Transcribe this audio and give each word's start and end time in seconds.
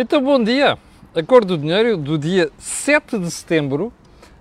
Então, 0.00 0.22
bom 0.22 0.40
dia. 0.40 0.78
A 1.12 1.24
cor 1.24 1.44
do 1.44 1.58
dinheiro 1.58 1.96
do 1.96 2.16
dia 2.16 2.52
7 2.56 3.18
de 3.18 3.28
setembro 3.32 3.92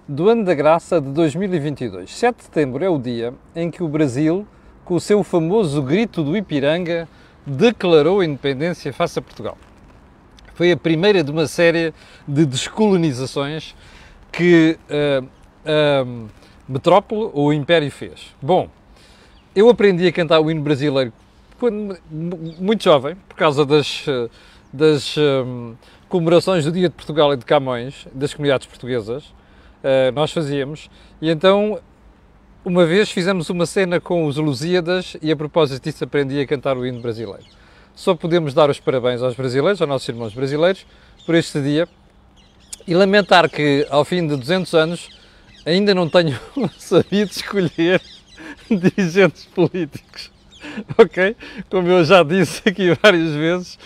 do 0.08 0.30
ano 0.30 0.46
da 0.46 0.54
graça 0.54 1.02
de 1.02 1.10
2022. 1.10 2.16
7 2.16 2.38
de 2.38 2.44
setembro 2.44 2.86
é 2.86 2.90
o 2.90 3.00
dia 3.00 3.34
em 3.56 3.72
que 3.72 3.82
o 3.82 3.88
Brasil, 3.88 4.48
com 4.86 4.94
o 4.94 5.00
seu 5.00 5.24
famoso 5.24 5.82
grito 5.82 6.24
do 6.24 6.38
Ipiranga, 6.38 7.10
declarou 7.44 8.20
a 8.20 8.26
independência 8.26 8.94
face 8.94 9.18
a 9.18 9.22
Portugal. 9.24 9.58
Foi 10.54 10.72
a 10.72 10.78
primeira 10.78 11.24
de 11.24 11.32
uma 11.32 11.48
série 11.48 11.92
de 12.28 12.46
descolonizações 12.46 13.74
que 14.32 14.78
a, 14.88 15.24
a 15.66 16.06
metrópole 16.70 17.32
ou 17.34 17.48
o 17.48 17.54
Império 17.54 17.90
fez. 17.90 18.36
Bom, 18.40 18.70
eu 19.56 19.68
aprendi 19.70 20.06
a 20.06 20.12
cantar 20.12 20.40
o 20.40 20.52
hino 20.52 20.62
brasileiro 20.62 21.12
quando, 21.60 21.98
muito 22.12 22.84
jovem, 22.84 23.16
por 23.28 23.36
causa 23.36 23.66
das 23.66 24.06
das 24.78 25.18
um, 25.18 25.76
comemorações 26.08 26.64
do 26.64 26.72
Dia 26.72 26.88
de 26.88 26.96
Portugal 26.96 27.34
e 27.34 27.38
de 27.38 27.46
Camões, 27.46 28.08
das 28.14 28.34
comunidades 28.34 28.68
portuguesas, 28.68 29.26
uh, 29.26 30.12
nós 30.14 30.32
fazíamos. 30.32 30.90
E 31.22 31.30
então, 31.30 31.80
uma 32.64 32.86
vez 32.86 33.10
fizemos 33.10 33.50
uma 33.50 33.66
cena 33.66 34.00
com 34.00 34.26
os 34.26 34.38
Lusíadas 34.38 35.18
e 35.22 35.32
a 35.32 35.36
propósito 35.36 35.84
disso 35.84 36.04
aprendi 36.04 36.40
a 36.40 36.48
cantar 36.48 36.78
o 36.78 36.86
hino 36.86 37.02
brasileiro. 37.02 37.44
Só 37.96 38.14
podemos 38.14 38.54
dar 38.54 38.70
os 38.70 38.80
parabéns 38.80 39.24
aos 39.24 39.36
brasileiros, 39.36 39.82
aos 39.82 39.90
nossos 39.90 40.08
irmãos 40.08 40.34
brasileiros, 40.34 40.86
por 41.26 41.34
este 41.34 41.60
dia 41.62 41.88
e 42.88 42.94
lamentar 42.94 43.50
que, 43.50 43.86
ao 43.90 44.06
fim 44.06 44.26
de 44.26 44.36
200 44.38 44.74
anos, 44.74 45.10
ainda 45.66 45.94
não 45.94 46.08
tenho 46.08 46.40
sabido 46.78 47.32
escolher 47.32 48.02
dirigentes 48.70 49.46
políticos. 49.46 50.32
Ok? 50.98 51.36
Como 51.70 51.88
eu 51.90 52.04
já 52.04 52.24
disse 52.24 52.62
aqui 52.68 52.96
várias 53.02 53.32
vezes, 53.32 53.80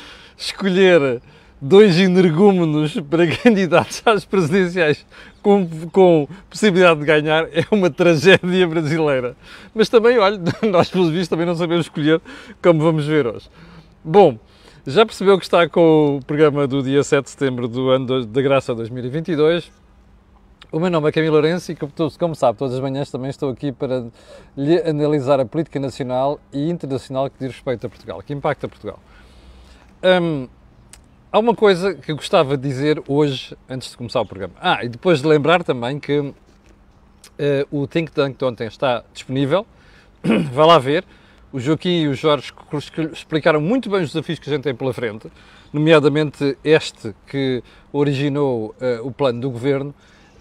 escolher 0.45 1.21
dois 1.61 1.99
energúmenos 1.99 2.99
para 3.09 3.27
candidatos 3.37 4.01
às 4.05 4.25
presidenciais 4.25 5.05
com, 5.41 5.67
com, 5.91 6.27
possibilidade 6.49 6.99
de 6.99 7.05
ganhar 7.05 7.45
é 7.51 7.63
uma 7.71 7.89
tragédia 7.89 8.67
brasileira. 8.67 9.35
Mas 9.73 9.87
também, 9.87 10.17
olha, 10.17 10.39
nós 10.69 10.89
pelos 10.89 11.09
vistos 11.09 11.27
também 11.27 11.45
não 11.45 11.55
sabemos 11.55 11.85
escolher, 11.85 12.19
como 12.61 12.81
vamos 12.81 13.05
ver 13.05 13.27
hoje. 13.27 13.47
Bom, 14.03 14.37
já 14.85 15.05
percebeu 15.05 15.37
que 15.37 15.43
está 15.43 15.69
com 15.69 16.17
o 16.17 16.25
programa 16.25 16.65
do 16.67 16.81
dia 16.81 17.03
7 17.03 17.25
de 17.25 17.29
setembro 17.29 17.67
do 17.67 17.89
ano 17.89 18.25
da 18.25 18.41
graça 18.41 18.73
2022. 18.73 19.71
O 20.71 20.79
meu 20.79 20.89
nome 20.89 21.09
é 21.09 21.11
Camilo 21.11 21.33
Lourenço 21.33 21.71
e, 21.71 21.75
como 21.75 22.33
sabe, 22.33 22.57
todas 22.57 22.73
as 22.73 22.79
manhãs 22.79 23.11
também 23.11 23.29
estou 23.29 23.49
aqui 23.49 23.73
para 23.73 24.05
lhe 24.55 24.81
analisar 24.81 25.39
a 25.39 25.45
política 25.45 25.79
nacional 25.79 26.39
e 26.53 26.69
internacional 26.69 27.29
que 27.29 27.35
diz 27.37 27.49
respeito 27.49 27.85
a 27.85 27.89
Portugal, 27.89 28.23
que 28.25 28.33
impacta 28.33 28.69
Portugal. 28.69 28.97
Há 31.33 31.39
uma 31.39 31.55
coisa 31.55 31.93
que 31.93 32.11
eu 32.11 32.17
gostava 32.17 32.57
de 32.57 32.67
dizer 32.67 33.01
hoje, 33.07 33.55
antes 33.69 33.91
de 33.91 33.97
começar 33.97 34.19
o 34.19 34.25
programa. 34.25 34.53
Ah, 34.59 34.83
e 34.83 34.89
depois 34.89 35.21
de 35.21 35.27
lembrar 35.27 35.63
também 35.63 35.97
que 35.97 36.19
uh, 36.19 36.33
o 37.71 37.87
Think 37.87 38.11
Tank 38.11 38.37
de 38.37 38.43
ontem 38.43 38.67
está 38.67 39.03
disponível. 39.13 39.65
Vá 40.51 40.65
lá 40.65 40.77
ver. 40.77 41.05
O 41.53 41.59
Joaquim 41.59 42.01
e 42.01 42.07
o 42.07 42.15
Jorge 42.15 42.51
explicaram 43.13 43.61
muito 43.61 43.89
bem 43.89 44.01
os 44.01 44.11
desafios 44.11 44.39
que 44.39 44.49
a 44.49 44.53
gente 44.53 44.63
tem 44.63 44.75
pela 44.75 44.93
frente, 44.93 45.29
nomeadamente 45.71 46.57
este 46.63 47.13
que 47.27 47.61
originou 47.93 48.75
uh, 48.81 49.07
o 49.07 49.11
plano 49.11 49.39
do 49.39 49.49
governo. 49.49 49.93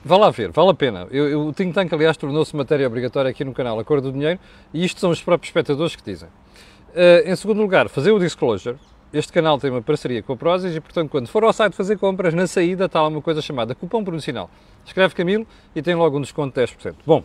Vá 0.05 0.17
lá 0.17 0.31
ver, 0.31 0.51
vale 0.51 0.71
a 0.71 0.75
pena. 0.75 1.07
Eu, 1.11 1.29
eu, 1.29 1.47
o 1.47 1.53
Think 1.53 1.73
Tank, 1.73 1.93
aliás, 1.93 2.17
tornou-se 2.17 2.57
matéria 2.57 2.87
obrigatória 2.87 3.31
aqui 3.31 3.45
no 3.45 3.53
canal 3.53 3.79
A 3.79 3.85
Cor 3.85 4.01
do 4.01 4.11
Dinheiro 4.11 4.41
e 4.73 4.85
isto 4.85 4.99
são 5.01 5.11
os 5.11 5.23
próprios 5.23 5.51
espectadores 5.51 5.95
que 5.95 6.03
dizem. 6.03 6.29
Uh, 6.29 7.31
em 7.31 7.37
segundo 7.37 7.61
lugar, 7.61 7.89
fazer 7.89 8.11
o 8.11 8.19
disclosure, 8.19 8.77
este 9.13 9.33
canal 9.33 9.59
tem 9.59 9.71
uma 9.71 9.83
parceria 9.83 10.23
com 10.23 10.33
a 10.33 10.37
Prozis 10.37 10.75
e, 10.75 10.81
portanto, 10.81 11.11
quando 11.11 11.27
for 11.27 11.43
ao 11.43 11.53
site 11.53 11.75
fazer 11.75 11.99
compras, 11.99 12.33
na 12.33 12.47
saída 12.47 12.85
está 12.85 13.03
lá 13.03 13.09
uma 13.09 13.21
coisa 13.21 13.43
chamada 13.43 13.75
cupom 13.75 14.05
promocional. 14.05 14.49
Escreve 14.85 15.15
Camilo 15.15 15.47
e 15.75 15.83
tem 15.83 15.97
logo 15.97 16.17
um 16.17 16.21
desconto 16.21 16.55
de 16.55 16.67
10%. 16.67 16.95
Bom, 17.05 17.25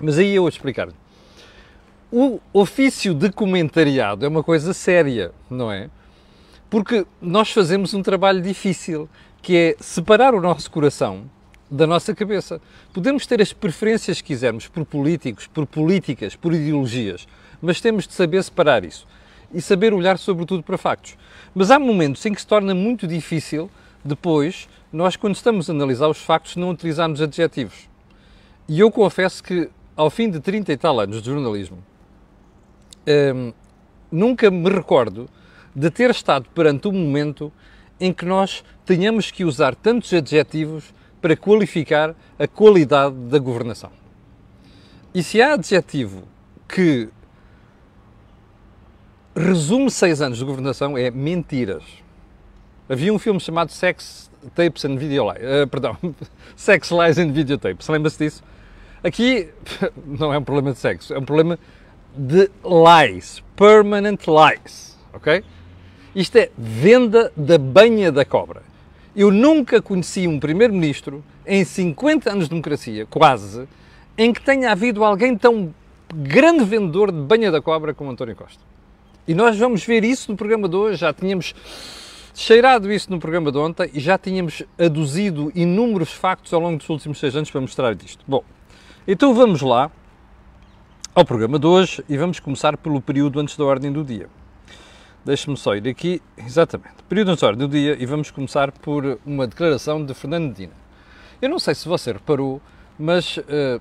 mas 0.00 0.18
aí 0.18 0.34
eu 0.34 0.42
vou 0.42 0.48
explicar-lhe. 0.48 0.94
O 2.10 2.40
ofício 2.52 3.14
de 3.14 3.30
comentariado 3.30 4.24
é 4.24 4.28
uma 4.28 4.42
coisa 4.42 4.74
séria, 4.74 5.30
não 5.48 5.70
é? 5.70 5.88
Porque 6.68 7.06
nós 7.22 7.52
fazemos 7.52 7.94
um 7.94 8.02
trabalho 8.02 8.42
difícil, 8.42 9.08
que 9.40 9.56
é 9.56 9.76
separar 9.78 10.34
o 10.34 10.40
nosso 10.40 10.68
coração 10.72 11.30
da 11.70 11.86
nossa 11.86 12.12
cabeça. 12.12 12.60
Podemos 12.92 13.26
ter 13.26 13.40
as 13.40 13.52
preferências 13.52 14.20
que 14.20 14.26
quisermos 14.26 14.66
por 14.66 14.84
políticos, 14.84 15.46
por 15.46 15.66
políticas, 15.66 16.34
por 16.34 16.52
ideologias, 16.52 17.28
mas 17.62 17.80
temos 17.80 18.08
de 18.08 18.14
saber 18.14 18.42
separar 18.42 18.84
isso 18.84 19.06
e 19.52 19.60
saber 19.60 19.92
olhar 19.92 20.18
sobretudo 20.18 20.62
para 20.62 20.78
factos. 20.78 21.16
Mas 21.54 21.70
há 21.70 21.78
momentos 21.78 22.24
em 22.26 22.32
que 22.32 22.40
se 22.40 22.46
torna 22.46 22.74
muito 22.74 23.06
difícil 23.06 23.70
depois 24.04 24.68
nós, 24.92 25.14
quando 25.14 25.36
estamos 25.36 25.68
a 25.68 25.72
analisar 25.72 26.08
os 26.08 26.18
factos, 26.18 26.56
não 26.56 26.70
utilizarmos 26.70 27.20
adjetivos. 27.20 27.88
E 28.68 28.80
eu 28.80 28.90
confesso 28.90 29.42
que, 29.42 29.68
ao 29.96 30.10
fim 30.10 30.30
de 30.30 30.40
30 30.40 30.72
e 30.72 30.76
tal 30.76 30.98
anos 30.98 31.22
de 31.22 31.30
jornalismo, 31.30 31.78
hum, 33.06 33.52
nunca 34.10 34.50
me 34.50 34.68
recordo 34.68 35.28
de 35.74 35.90
ter 35.90 36.10
estado 36.10 36.48
perante 36.54 36.88
um 36.88 36.92
momento 36.92 37.52
em 38.00 38.12
que 38.12 38.24
nós 38.24 38.64
tenhamos 38.84 39.30
que 39.30 39.44
usar 39.44 39.74
tantos 39.74 40.12
adjetivos 40.12 40.92
para 41.20 41.36
qualificar 41.36 42.14
a 42.38 42.48
qualidade 42.48 43.14
da 43.14 43.38
governação. 43.38 43.90
E 45.14 45.22
se 45.22 45.40
há 45.42 45.54
adjetivo 45.54 46.24
que 46.66 47.08
resume 49.40 49.90
seis 49.90 50.20
anos 50.20 50.38
de 50.38 50.44
governação 50.44 50.96
é 50.96 51.10
mentiras. 51.10 51.82
Havia 52.88 53.12
um 53.12 53.18
filme 53.18 53.40
chamado 53.40 53.70
Sex 53.70 54.30
Tapes 54.54 54.84
and 54.84 54.96
Video 54.96 55.28
uh, 55.28 55.66
perdão, 55.70 55.96
Sex 56.54 56.90
Lies 56.90 57.18
and 57.18 57.32
Videotapes, 57.32 57.88
lembra-se 57.88 58.18
disso? 58.18 58.42
Aqui 59.02 59.48
não 60.04 60.32
é 60.32 60.38
um 60.38 60.44
problema 60.44 60.72
de 60.72 60.78
sexo, 60.78 61.14
é 61.14 61.18
um 61.18 61.24
problema 61.24 61.58
de 62.14 62.50
lies, 62.64 63.42
permanent 63.56 64.20
lies, 64.26 64.98
ok? 65.12 65.42
Isto 66.14 66.36
é 66.36 66.50
venda 66.58 67.32
da 67.36 67.56
banha 67.56 68.10
da 68.10 68.24
cobra. 68.24 68.62
Eu 69.14 69.30
nunca 69.30 69.80
conheci 69.80 70.26
um 70.26 70.38
primeiro-ministro 70.38 71.24
em 71.46 71.64
50 71.64 72.30
anos 72.30 72.44
de 72.44 72.50
democracia, 72.50 73.06
quase, 73.06 73.66
em 74.18 74.32
que 74.32 74.42
tenha 74.42 74.72
havido 74.72 75.04
alguém 75.04 75.36
tão 75.36 75.72
grande 76.12 76.64
vendedor 76.64 77.12
de 77.12 77.18
banha 77.18 77.50
da 77.50 77.62
cobra 77.62 77.94
como 77.94 78.10
António 78.10 78.36
Costa. 78.36 78.69
E 79.26 79.34
nós 79.34 79.58
vamos 79.58 79.84
ver 79.84 80.04
isso 80.04 80.30
no 80.30 80.36
programa 80.36 80.68
de 80.68 80.76
hoje. 80.76 80.96
Já 81.00 81.12
tínhamos 81.12 81.54
cheirado 82.34 82.90
isso 82.92 83.10
no 83.10 83.18
programa 83.18 83.52
de 83.52 83.58
ontem 83.58 83.90
e 83.92 84.00
já 84.00 84.16
tínhamos 84.16 84.62
aduzido 84.78 85.52
inúmeros 85.54 86.12
factos 86.12 86.52
ao 86.52 86.60
longo 86.60 86.78
dos 86.78 86.88
últimos 86.88 87.18
seis 87.18 87.36
anos 87.36 87.50
para 87.50 87.60
mostrar 87.60 87.96
isto. 88.04 88.24
Bom, 88.26 88.42
então 89.06 89.34
vamos 89.34 89.60
lá 89.62 89.90
ao 91.14 91.24
programa 91.24 91.58
de 91.58 91.66
hoje 91.66 92.04
e 92.08 92.16
vamos 92.16 92.40
começar 92.40 92.76
pelo 92.76 93.00
período 93.00 93.40
antes 93.40 93.56
da 93.56 93.64
ordem 93.64 93.92
do 93.92 94.04
dia. 94.04 94.28
Deixe-me 95.24 95.56
só 95.56 95.74
ir 95.74 95.86
aqui, 95.86 96.22
exatamente, 96.38 97.02
período 97.08 97.32
antes 97.32 97.42
da 97.42 97.48
ordem 97.48 97.68
do 97.68 97.70
dia 97.70 97.96
e 98.00 98.06
vamos 98.06 98.30
começar 98.30 98.72
por 98.72 99.18
uma 99.26 99.46
declaração 99.46 100.04
de 100.04 100.14
Fernando 100.14 100.48
Medina. 100.48 100.72
Eu 101.42 101.48
não 101.50 101.58
sei 101.58 101.74
se 101.74 101.86
você 101.86 102.12
reparou, 102.12 102.60
mas 102.98 103.36
uh, 103.36 103.80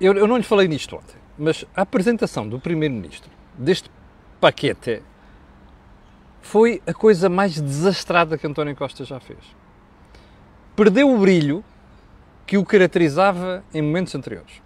eu, 0.00 0.14
eu 0.14 0.26
não 0.26 0.36
lhe 0.36 0.42
falei 0.42 0.66
nisto 0.66 0.96
ontem, 0.96 1.16
mas 1.38 1.64
a 1.76 1.82
apresentação 1.82 2.48
do 2.48 2.58
Primeiro-Ministro 2.58 3.30
deste 3.58 3.90
paquete 4.44 5.00
foi 6.42 6.82
a 6.86 6.92
coisa 6.92 7.30
mais 7.30 7.58
desastrada 7.58 8.36
que 8.36 8.46
António 8.46 8.76
Costa 8.76 9.02
já 9.02 9.18
fez. 9.18 9.38
Perdeu 10.76 11.10
o 11.10 11.16
brilho 11.16 11.64
que 12.46 12.58
o 12.58 12.64
caracterizava 12.64 13.64
em 13.72 13.80
momentos 13.80 14.14
anteriores. 14.14 14.60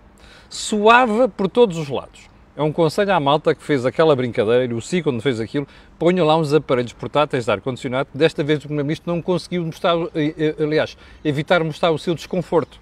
Suava 0.50 1.28
por 1.28 1.49
todos 1.49 1.78
os 1.78 1.89
lados. 1.89 2.28
É 2.56 2.62
um 2.62 2.72
conselho 2.72 3.15
à 3.15 3.21
malta 3.21 3.55
que 3.55 3.62
fez 3.62 3.87
aquela 3.87 4.16
brincadeira, 4.16 4.75
o 4.75 4.83
Si, 4.83 5.00
quando 5.00 5.22
fez 5.22 5.39
aquilo, 5.39 5.69
ponham 5.97 6.27
lá 6.27 6.37
uns 6.37 6.53
aparelhos 6.53 6.93
portáteis 6.93 7.45
de 7.45 7.53
ar-condicionado. 7.53 8.09
Desta 8.12 8.43
vez 8.43 8.59
o 8.59 8.62
Primeiro-Ministro 8.62 9.15
não 9.15 9.22
conseguiu 9.22 9.65
mostrar, 9.65 9.95
eh, 10.13 10.34
eh, 10.36 10.57
aliás, 10.59 10.98
evitar 11.24 11.63
mostrar 11.63 11.92
o 11.92 11.98
seu 12.01 12.16
desconforto, 12.16 12.81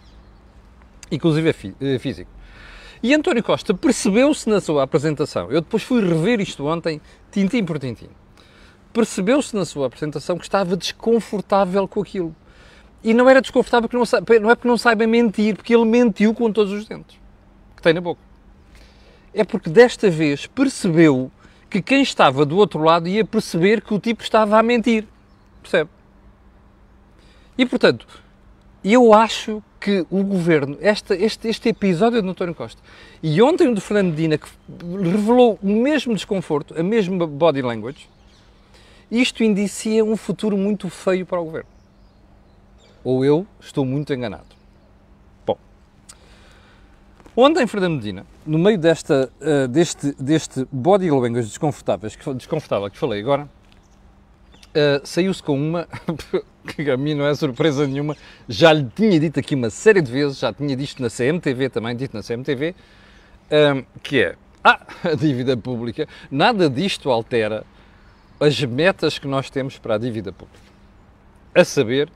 inclusive 1.12 1.50
é 1.78 1.99
físico. 1.99 2.31
E 3.06 3.14
António 3.14 3.40
Costa 3.40 3.72
percebeu-se 3.72 4.48
na 4.48 4.60
sua 4.60 4.82
apresentação, 4.82 5.48
eu 5.48 5.60
depois 5.60 5.84
fui 5.84 6.04
rever 6.04 6.40
isto 6.40 6.66
ontem, 6.66 7.00
tintim 7.30 7.64
por 7.64 7.78
tintim, 7.78 8.08
percebeu-se 8.92 9.54
na 9.54 9.64
sua 9.64 9.86
apresentação 9.86 10.36
que 10.36 10.42
estava 10.42 10.76
desconfortável 10.76 11.86
com 11.86 12.00
aquilo. 12.00 12.34
E 13.04 13.14
não 13.14 13.30
era 13.30 13.40
desconfortável 13.40 13.88
porque 13.88 13.96
não, 13.96 14.40
não 14.42 14.50
é 14.50 14.56
porque 14.56 14.66
não 14.66 14.76
saiba 14.76 15.06
mentir, 15.06 15.54
porque 15.54 15.72
ele 15.72 15.84
mentiu 15.84 16.34
com 16.34 16.50
todos 16.50 16.72
os 16.72 16.84
dentes 16.84 17.16
que 17.76 17.82
tem 17.82 17.94
na 17.94 18.00
boca. 18.00 18.20
É 19.32 19.44
porque 19.44 19.70
desta 19.70 20.10
vez 20.10 20.48
percebeu 20.48 21.30
que 21.70 21.80
quem 21.80 22.02
estava 22.02 22.44
do 22.44 22.56
outro 22.56 22.82
lado 22.82 23.06
ia 23.06 23.24
perceber 23.24 23.82
que 23.82 23.94
o 23.94 24.00
tipo 24.00 24.24
estava 24.24 24.58
a 24.58 24.64
mentir. 24.64 25.06
Percebe? 25.62 25.90
E 27.56 27.64
portanto, 27.64 28.04
eu 28.92 29.12
acho 29.12 29.62
que 29.80 30.06
o 30.10 30.22
governo, 30.22 30.76
este, 30.80 31.14
este, 31.14 31.48
este 31.48 31.68
episódio 31.68 32.20
de 32.22 32.28
António 32.28 32.54
Costa 32.54 32.80
e 33.22 33.40
ontem 33.40 33.68
o 33.68 33.74
de 33.74 33.80
Fernando 33.80 34.10
Medina, 34.10 34.38
que 34.38 34.48
revelou 35.02 35.58
o 35.62 35.68
mesmo 35.68 36.14
desconforto, 36.14 36.78
a 36.78 36.82
mesma 36.82 37.26
body 37.26 37.62
language, 37.62 38.08
Isto 39.10 39.44
indicia 39.44 40.04
um 40.04 40.16
futuro 40.16 40.56
muito 40.56 40.88
feio 40.88 41.24
para 41.24 41.40
o 41.40 41.44
governo. 41.44 41.70
Ou 43.04 43.24
eu 43.24 43.46
estou 43.60 43.84
muito 43.84 44.12
enganado. 44.12 44.56
Bom, 45.46 45.56
ontem, 47.36 47.66
Fernando 47.68 47.96
Medina, 47.96 48.26
no 48.44 48.58
meio 48.58 48.76
desta, 48.76 49.30
uh, 49.40 49.68
deste, 49.68 50.12
deste 50.20 50.66
body 50.72 51.08
language 51.10 51.48
desconfortável, 51.48 52.10
desconfortável 52.34 52.90
que 52.90 52.98
falei 52.98 53.20
agora, 53.20 53.48
uh, 54.76 55.06
saiu-se 55.06 55.43
com 55.43 55.56
uma 55.56 55.88
que 56.76 56.90
a 56.90 56.96
mim 56.96 57.14
não 57.14 57.26
é 57.26 57.34
surpresa 57.34 57.87
nenhuma, 57.87 58.17
já 58.49 58.73
lhe 58.73 58.87
tinha 58.94 59.19
dito 59.19 59.40
aqui 59.40 59.55
uma 59.55 59.70
série 59.70 60.02
de 60.02 60.12
vezes, 60.12 60.38
já 60.38 60.52
tinha 60.52 60.76
dito 60.76 61.00
na 61.00 61.08
CMTV 61.08 61.70
também, 61.70 61.96
dito 61.96 62.17
na 62.17 62.23
CMTV, 62.23 62.75
um, 63.50 63.84
que 64.02 64.23
é, 64.23 64.37
ah, 64.62 64.87
a 65.05 65.14
dívida 65.14 65.56
pública, 65.56 66.06
nada 66.31 66.69
disto 66.69 67.11
altera 67.11 67.64
as 68.38 68.62
metas 68.62 69.19
que 69.19 69.26
nós 69.26 69.49
temos 69.49 69.78
para 69.78 69.94
a 69.94 69.99
dívida 69.99 70.31
pública. 70.31 70.67
A 71.55 71.64
saber, 71.64 72.11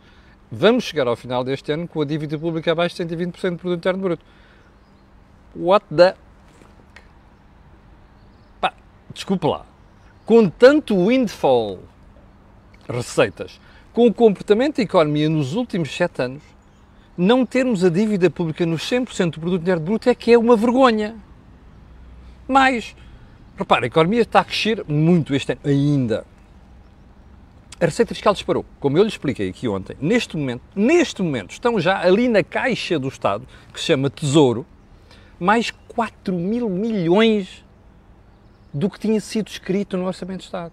vamos 0.53 0.85
chegar 0.85 1.07
ao 1.07 1.17
final 1.17 1.43
deste 1.43 1.73
ano 1.73 1.89
com 1.89 2.03
a 2.03 2.05
dívida 2.05 2.39
pública 2.39 2.73
abaixo 2.73 2.97
de 2.97 3.17
120% 3.17 3.51
do 3.53 3.57
produto 3.57 3.79
interno 3.79 4.03
bruto. 4.03 4.25
What 5.57 5.87
the... 5.95 6.15
Pá, 8.61 8.75
desculpe 9.15 9.47
lá. 9.47 9.65
Com 10.27 10.51
tanto 10.51 10.95
windfall 11.07 11.79
receitas, 12.91 13.61
com 13.93 14.07
o 14.07 14.15
comportamento 14.15 14.77
da 14.77 14.83
economia 14.83 15.29
nos 15.29 15.55
últimos 15.55 15.91
sete 15.91 16.23
anos, 16.23 16.43
não 17.17 17.45
termos 17.45 17.85
a 17.85 17.91
dívida 17.91 18.31
pública 18.31 18.65
nos 18.65 18.83
100% 18.83 19.33
do 19.33 19.41
produto 19.41 19.63
interno 19.63 19.85
bruto 19.85 20.09
é 20.09 20.15
que 20.15 20.33
é 20.33 20.39
uma 20.39 20.57
vergonha. 20.57 21.17
Mas, 22.49 22.97
repare, 23.57 23.85
a 23.85 23.87
economia 23.89 24.23
está 24.23 24.41
a 24.41 24.45
crescer 24.45 24.85
muito 24.89 25.35
este 25.35 25.53
ano, 25.53 25.61
ainda. 25.65 26.25
A 27.81 27.85
receita 27.87 28.15
fiscal 28.15 28.33
disparou. 28.33 28.65
Como 28.79 28.99
eu 28.99 29.03
lhe 29.03 29.09
expliquei 29.09 29.49
aqui 29.49 29.69
ontem, 29.69 29.97
neste 30.01 30.37
momento, 30.37 30.63
neste 30.75 31.23
momento, 31.23 31.51
estão 31.53 31.81
já 31.81 32.01
ali 32.01 32.29
na 32.29 32.43
caixa 32.43 32.99
do 32.99 33.09
Estado, 33.09 33.47
que 33.73 33.81
se 33.81 33.87
chama 33.87 34.11
Tesouro, 34.11 34.67
mais 35.39 35.71
4 35.89 36.35
mil 36.35 36.69
milhões 36.69 37.65
do 38.73 38.89
que 38.89 38.99
tinha 38.99 39.21
sido 39.21 39.49
escrito 39.49 39.97
no 39.97 40.07
Orçamento 40.07 40.41
de 40.41 40.45
Estado. 40.45 40.73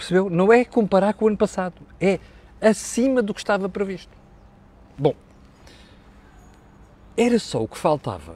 Percebeu? 0.00 0.30
Não 0.30 0.50
é 0.50 0.64
comparar 0.64 1.12
com 1.12 1.26
o 1.26 1.28
ano 1.28 1.36
passado, 1.36 1.82
é 2.00 2.18
acima 2.58 3.22
do 3.22 3.34
que 3.34 3.40
estava 3.40 3.68
previsto. 3.68 4.10
Bom, 4.96 5.14
era 7.14 7.38
só 7.38 7.62
o 7.62 7.68
que 7.68 7.76
faltava. 7.76 8.34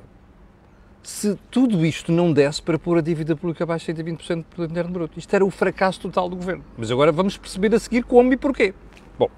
Se 1.02 1.38
tudo 1.50 1.84
isto 1.86 2.12
não 2.12 2.34
desse 2.34 2.60
para 2.60 2.78
pôr 2.78 2.98
a 2.98 3.00
dívida 3.00 3.34
pública 3.34 3.64
abaixo 3.64 3.90
de 3.90 4.02
120% 4.02 4.36
do 4.36 4.44
produto 4.44 4.70
interno 4.70 4.92
bruto. 4.92 5.18
Isto 5.18 5.34
era 5.34 5.44
o 5.44 5.50
fracasso 5.50 6.00
total 6.00 6.28
do 6.28 6.36
governo. 6.36 6.64
Mas 6.76 6.90
agora 6.90 7.10
vamos 7.10 7.38
perceber 7.38 7.74
a 7.74 7.78
seguir 7.78 8.04
como 8.04 8.30
e 8.32 8.36
porquê. 8.36 8.74
Bom, 9.18 9.30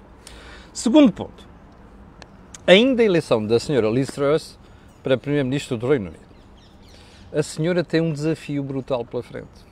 segundo 0.73 1.11
ponto. 1.13 1.47
Ainda 2.65 3.01
a 3.03 3.05
eleição 3.05 3.45
da 3.45 3.57
senhora 3.57 3.89
Liz 3.89 4.09
Truss 4.09 4.59
para 5.01 5.17
Primeiro-Ministro 5.17 5.77
do 5.77 5.87
Reino 5.87 6.09
Unido. 6.09 6.27
A 7.31 7.41
senhora 7.41 7.85
tem 7.85 8.01
um 8.01 8.11
desafio 8.11 8.63
brutal 8.63 9.05
pela 9.05 9.23
frente 9.23 9.66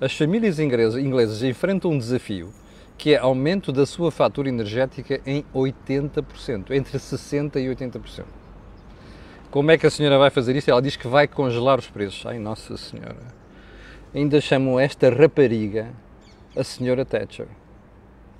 as 0.00 0.16
famílias 0.16 0.58
inglesas 0.58 1.42
enfrentam 1.42 1.90
um 1.90 1.98
desafio 1.98 2.50
que 2.96 3.12
é 3.14 3.18
aumento 3.18 3.70
da 3.70 3.84
sua 3.84 4.10
fatura 4.10 4.48
energética 4.48 5.20
em 5.26 5.44
80%, 5.54 6.70
entre 6.70 6.98
60% 6.98 7.56
e 7.56 7.68
80%. 7.74 8.24
Como 9.50 9.70
é 9.70 9.76
que 9.76 9.86
a 9.86 9.90
senhora 9.90 10.18
vai 10.18 10.30
fazer 10.30 10.56
isso? 10.56 10.70
Ela 10.70 10.80
diz 10.80 10.96
que 10.96 11.06
vai 11.06 11.28
congelar 11.28 11.78
os 11.78 11.88
preços. 11.88 12.24
Ai, 12.24 12.38
Nossa 12.38 12.76
Senhora. 12.76 13.18
Ainda 14.14 14.40
chamam 14.40 14.80
esta 14.80 15.10
rapariga 15.10 15.92
a 16.56 16.64
senhora 16.64 17.04
Thatcher. 17.04 17.48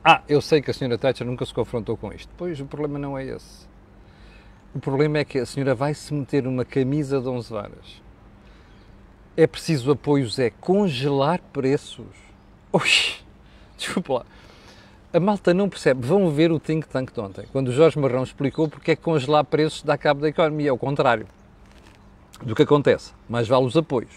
Ah, 0.02 0.22
eu 0.28 0.40
sei 0.40 0.62
que 0.62 0.70
a 0.70 0.74
senhora 0.74 0.96
Thatcher 0.96 1.26
nunca 1.26 1.44
se 1.44 1.52
confrontou 1.52 1.96
com 1.96 2.10
isto. 2.12 2.32
Pois, 2.38 2.58
o 2.60 2.64
problema 2.64 2.98
não 2.98 3.18
é 3.18 3.24
esse. 3.24 3.68
O 4.74 4.78
problema 4.78 5.18
é 5.18 5.24
que 5.24 5.38
a 5.38 5.44
senhora 5.44 5.74
vai 5.74 5.92
se 5.92 6.14
meter 6.14 6.44
numa 6.44 6.64
camisa 6.64 7.20
de 7.20 7.28
11 7.28 7.52
varas 7.52 8.09
é 9.42 9.46
preciso 9.46 9.90
apoios, 9.90 10.38
é 10.38 10.50
congelar 10.50 11.40
preços. 11.50 12.04
Oxi, 12.70 13.24
desculpa 13.74 14.12
lá. 14.12 14.26
A 15.14 15.18
malta 15.18 15.54
não 15.54 15.66
percebe. 15.66 16.06
Vão 16.06 16.30
ver 16.30 16.52
o 16.52 16.60
think 16.60 16.86
tank 16.86 17.10
de 17.10 17.20
ontem, 17.20 17.46
quando 17.50 17.68
o 17.68 17.72
Jorge 17.72 17.98
Marrão 17.98 18.22
explicou 18.22 18.68
porque 18.68 18.90
é 18.90 18.96
que 18.96 19.00
congelar 19.00 19.42
preços 19.44 19.82
dá 19.82 19.96
cabo 19.96 20.20
da 20.20 20.28
economia. 20.28 20.68
É 20.68 20.72
o 20.72 20.76
contrário 20.76 21.26
do 22.42 22.54
que 22.54 22.62
acontece. 22.62 23.14
Mais 23.26 23.48
vale 23.48 23.64
os 23.64 23.78
apoios. 23.78 24.12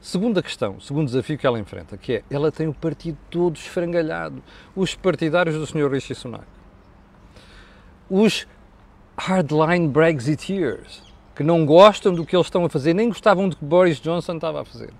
Segunda 0.00 0.42
questão, 0.42 0.80
segundo 0.80 1.06
desafio 1.06 1.36
que 1.36 1.46
ela 1.46 1.58
enfrenta, 1.58 1.96
que 1.98 2.14
é, 2.14 2.24
ela 2.30 2.50
tem 2.50 2.66
o 2.66 2.72
partido 2.72 3.18
todo 3.30 3.56
esfrangalhado. 3.56 4.42
Os 4.74 4.94
partidários 4.94 5.54
do 5.54 5.66
Sr. 5.66 5.90
Rishi 5.92 6.14
Sunak. 6.14 6.46
Os 8.08 8.46
hardline 9.18 9.86
Brexiteers 9.86 11.03
que 11.34 11.42
não 11.42 11.66
gostam 11.66 12.14
do 12.14 12.24
que 12.24 12.36
eles 12.36 12.46
estão 12.46 12.64
a 12.64 12.68
fazer, 12.68 12.94
nem 12.94 13.08
gostavam 13.08 13.48
do 13.48 13.56
que 13.56 13.64
Boris 13.64 14.00
Johnson 14.00 14.36
estava 14.36 14.62
a 14.62 14.64
fazer. 14.64 14.92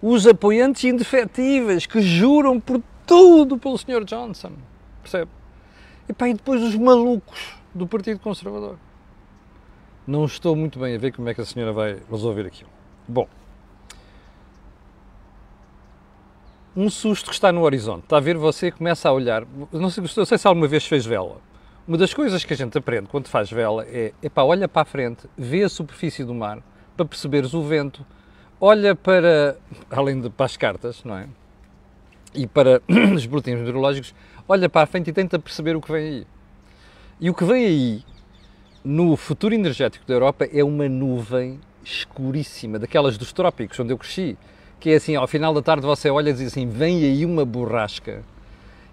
Os 0.00 0.26
apoiantes 0.26 0.84
indefetíveis 0.84 1.86
que 1.86 2.00
juram 2.00 2.60
por 2.60 2.80
tudo 3.06 3.58
pelo 3.58 3.76
Sr. 3.76 4.04
Johnson. 4.04 4.52
Percebe? 5.02 5.30
E, 6.08 6.12
pá, 6.12 6.28
e 6.28 6.34
depois 6.34 6.62
os 6.62 6.76
malucos 6.76 7.56
do 7.74 7.86
Partido 7.86 8.20
Conservador. 8.20 8.76
Não 10.06 10.24
estou 10.24 10.54
muito 10.54 10.78
bem 10.78 10.94
a 10.94 10.98
ver 10.98 11.12
como 11.12 11.28
é 11.28 11.34
que 11.34 11.40
a 11.40 11.44
senhora 11.44 11.72
vai 11.72 11.98
resolver 12.10 12.46
aquilo. 12.46 12.70
Bom, 13.06 13.28
um 16.76 16.88
susto 16.88 17.30
que 17.30 17.34
está 17.34 17.50
no 17.50 17.62
horizonte. 17.62 18.04
Está 18.04 18.18
a 18.18 18.20
ver, 18.20 18.36
você 18.36 18.70
começa 18.70 19.08
a 19.08 19.12
olhar. 19.12 19.44
Não 19.72 19.90
sei, 19.90 20.04
não 20.16 20.24
sei 20.24 20.38
se 20.38 20.46
alguma 20.46 20.68
vez 20.68 20.86
fez 20.86 21.04
vela. 21.04 21.40
Uma 21.88 21.96
das 21.96 22.12
coisas 22.12 22.44
que 22.44 22.52
a 22.52 22.56
gente 22.56 22.76
aprende 22.76 23.08
quando 23.08 23.28
faz 23.28 23.50
vela 23.50 23.82
é, 23.88 24.12
epá, 24.22 24.42
olha 24.42 24.68
para 24.68 24.82
a 24.82 24.84
frente, 24.84 25.26
vê 25.38 25.62
a 25.62 25.70
superfície 25.70 26.22
do 26.22 26.34
mar 26.34 26.62
para 26.94 27.06
perceberes 27.06 27.54
o 27.54 27.62
vento, 27.62 28.04
olha 28.60 28.94
para, 28.94 29.56
além 29.90 30.20
de 30.20 30.28
para 30.28 30.44
as 30.44 30.54
cartas, 30.54 31.02
não 31.02 31.16
é? 31.16 31.26
E 32.34 32.46
para 32.46 32.82
os 33.16 33.24
boletins 33.24 33.58
meteorológicos, 33.58 34.14
olha 34.46 34.68
para 34.68 34.82
a 34.82 34.86
frente 34.86 35.08
e 35.08 35.14
tenta 35.14 35.38
perceber 35.38 35.76
o 35.76 35.80
que 35.80 35.90
vem 35.90 36.06
aí. 36.06 36.26
E 37.18 37.30
o 37.30 37.34
que 37.34 37.44
vem 37.46 37.64
aí, 37.64 38.04
no 38.84 39.16
futuro 39.16 39.54
energético 39.54 40.06
da 40.06 40.12
Europa, 40.12 40.44
é 40.44 40.62
uma 40.62 40.90
nuvem 40.90 41.58
escuríssima, 41.82 42.78
daquelas 42.78 43.16
dos 43.16 43.32
trópicos, 43.32 43.80
onde 43.80 43.94
eu 43.94 43.96
cresci, 43.96 44.36
que 44.78 44.90
é 44.90 44.96
assim, 44.96 45.16
ao 45.16 45.26
final 45.26 45.54
da 45.54 45.62
tarde 45.62 45.86
você 45.86 46.10
olha 46.10 46.28
e 46.28 46.32
diz 46.34 46.48
assim, 46.48 46.68
vem 46.68 47.02
aí 47.02 47.24
uma 47.24 47.46
borrasca 47.46 48.22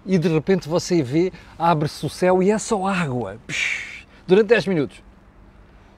e 0.06 0.18
de 0.18 0.28
repente 0.28 0.68
você 0.68 1.02
vê, 1.02 1.32
abre-se 1.58 2.04
o 2.06 2.08
céu 2.08 2.42
e 2.42 2.50
é 2.50 2.58
só 2.58 2.86
água. 2.86 3.38
Psh, 3.46 4.06
durante 4.26 4.48
10 4.48 4.66
minutos. 4.66 5.02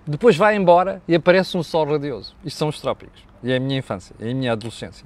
Depois 0.07 0.37
vai 0.37 0.57
embora 0.57 1.03
e 1.07 1.15
aparece 1.15 1.57
um 1.57 1.62
sol 1.62 1.85
radioso. 1.85 2.35
Isto 2.45 2.59
são 2.59 2.69
os 2.69 2.81
trópicos. 2.81 3.23
E 3.43 3.53
é 3.53 3.57
a 3.57 3.61
minha 3.61 3.79
infância, 3.79 4.15
é 4.19 4.31
a 4.31 4.35
minha 4.35 4.53
adolescência. 4.53 5.05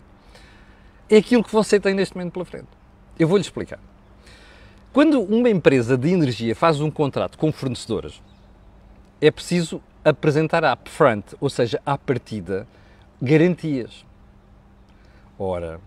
É 1.10 1.16
aquilo 1.16 1.42
que 1.42 1.52
você 1.52 1.80
tem 1.80 1.92
neste 1.92 2.16
momento 2.16 2.32
pela 2.32 2.44
frente. 2.44 2.68
Eu 3.18 3.26
vou-lhe 3.26 3.42
explicar. 3.42 3.78
Quando 4.92 5.20
uma 5.20 5.50
empresa 5.50 5.96
de 5.96 6.10
energia 6.10 6.54
faz 6.54 6.80
um 6.80 6.90
contrato 6.90 7.36
com 7.36 7.50
fornecedoras, 7.50 8.22
é 9.20 9.30
preciso 9.30 9.82
apresentar 10.04 10.64
upfront, 10.64 11.36
ou 11.40 11.48
seja, 11.48 11.80
à 11.84 11.96
partida, 11.96 12.66
garantias. 13.20 14.04
Ora, 15.38 15.80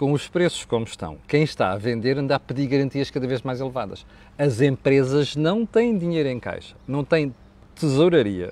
com 0.00 0.12
os 0.12 0.26
preços 0.26 0.64
como 0.64 0.86
estão, 0.86 1.18
quem 1.28 1.42
está 1.42 1.72
a 1.72 1.76
vender 1.76 2.16
anda 2.16 2.34
a 2.34 2.40
pedir 2.40 2.66
garantias 2.66 3.10
cada 3.10 3.26
vez 3.26 3.42
mais 3.42 3.60
elevadas. 3.60 4.06
As 4.38 4.62
empresas 4.62 5.36
não 5.36 5.66
têm 5.66 5.98
dinheiro 5.98 6.26
em 6.26 6.40
caixa, 6.40 6.74
não 6.88 7.04
têm 7.04 7.34
tesouraria, 7.74 8.50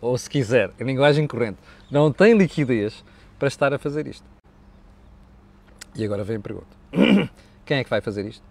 ou 0.00 0.18
se 0.18 0.28
quiser, 0.28 0.72
em 0.80 0.82
linguagem 0.82 1.28
corrente, 1.28 1.58
não 1.88 2.12
têm 2.12 2.36
liquidez 2.36 3.04
para 3.38 3.46
estar 3.46 3.72
a 3.72 3.78
fazer 3.78 4.08
isto. 4.08 4.24
E 5.94 6.04
agora 6.04 6.24
vem 6.24 6.38
a 6.38 6.40
pergunta: 6.40 6.76
quem 7.64 7.76
é 7.76 7.84
que 7.84 7.90
vai 7.90 8.00
fazer 8.00 8.26
isto? 8.26 8.42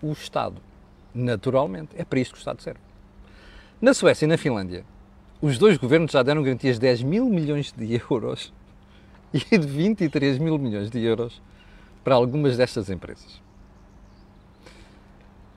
O 0.00 0.12
Estado. 0.12 0.56
Naturalmente. 1.14 1.90
É 1.94 2.06
para 2.06 2.20
isto 2.20 2.32
que 2.32 2.38
o 2.38 2.40
Estado 2.40 2.62
serve. 2.62 2.80
Na 3.82 3.92
Suécia 3.92 4.24
e 4.24 4.28
na 4.28 4.38
Finlândia, 4.38 4.82
os 5.42 5.58
dois 5.58 5.76
governos 5.76 6.12
já 6.12 6.22
deram 6.22 6.42
garantias 6.42 6.76
de 6.76 6.80
10 6.80 7.02
mil 7.02 7.26
milhões 7.26 7.70
de 7.70 8.00
euros 8.10 8.50
e 9.52 9.58
de 9.58 9.66
23 9.66 10.38
mil 10.38 10.56
milhões 10.56 10.88
de 10.88 11.04
euros 11.04 11.42
para 12.02 12.14
algumas 12.14 12.56
destas 12.56 12.88
empresas. 12.88 13.40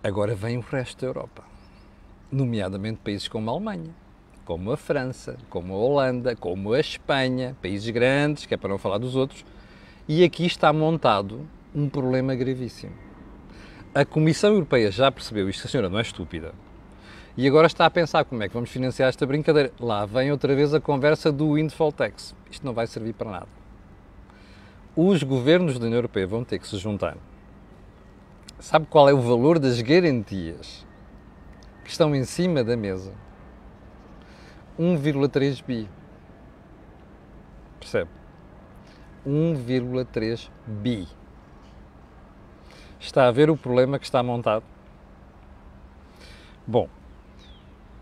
Agora 0.03 0.35
vem 0.35 0.57
o 0.57 0.61
resto 0.61 0.99
da 0.99 1.07
Europa, 1.07 1.43
nomeadamente 2.31 2.99
países 2.99 3.27
como 3.27 3.49
a 3.49 3.53
Alemanha, 3.53 3.91
como 4.43 4.71
a 4.71 4.77
França, 4.77 5.37
como 5.49 5.73
a 5.73 5.77
Holanda, 5.77 6.35
como 6.35 6.73
a 6.73 6.79
Espanha, 6.79 7.55
países 7.61 7.89
grandes, 7.89 8.45
que 8.45 8.53
é 8.53 8.57
para 8.57 8.69
não 8.69 8.77
falar 8.77 8.97
dos 8.97 9.15
outros, 9.15 9.45
e 10.07 10.23
aqui 10.23 10.45
está 10.45 10.73
montado 10.73 11.47
um 11.73 11.87
problema 11.87 12.35
gravíssimo. 12.35 12.93
A 13.95 14.03
Comissão 14.03 14.51
Europeia 14.51 14.91
já 14.91 15.09
percebeu 15.09 15.49
isto, 15.49 15.65
a 15.65 15.69
senhora 15.69 15.89
não 15.89 15.99
é 15.99 16.01
estúpida, 16.01 16.53
e 17.37 17.47
agora 17.47 17.67
está 17.67 17.85
a 17.85 17.89
pensar 17.89 18.25
como 18.25 18.43
é 18.43 18.49
que 18.49 18.53
vamos 18.53 18.69
financiar 18.69 19.07
esta 19.07 19.25
brincadeira. 19.25 19.71
Lá 19.79 20.05
vem 20.05 20.31
outra 20.31 20.53
vez 20.53 20.73
a 20.73 20.79
conversa 20.79 21.31
do 21.31 21.53
windfall 21.53 21.91
tax. 21.91 22.35
Isto 22.51 22.63
não 22.63 22.73
vai 22.73 22.85
servir 22.85 23.13
para 23.13 23.31
nada 23.31 23.62
os 24.95 25.23
governos 25.23 25.79
da 25.79 25.85
União 25.85 25.97
Europeia 25.97 26.27
vão 26.27 26.43
ter 26.43 26.59
que 26.59 26.67
se 26.67 26.77
juntar. 26.77 27.17
Sabe 28.59 28.85
qual 28.85 29.09
é 29.09 29.13
o 29.13 29.21
valor 29.21 29.59
das 29.59 29.81
garantias 29.81 30.85
que 31.83 31.89
estão 31.89 32.15
em 32.15 32.23
cima 32.23 32.63
da 32.63 32.77
mesa? 32.77 33.13
1,3 34.79 35.63
bi. 35.65 35.89
Percebe? 37.79 38.09
1,3 39.27 40.49
bi. 40.65 41.07
Está 42.99 43.27
a 43.27 43.31
ver 43.31 43.49
o 43.49 43.57
problema 43.57 43.99
que 43.99 44.05
está 44.05 44.23
montado? 44.23 44.63
Bom, 46.65 46.87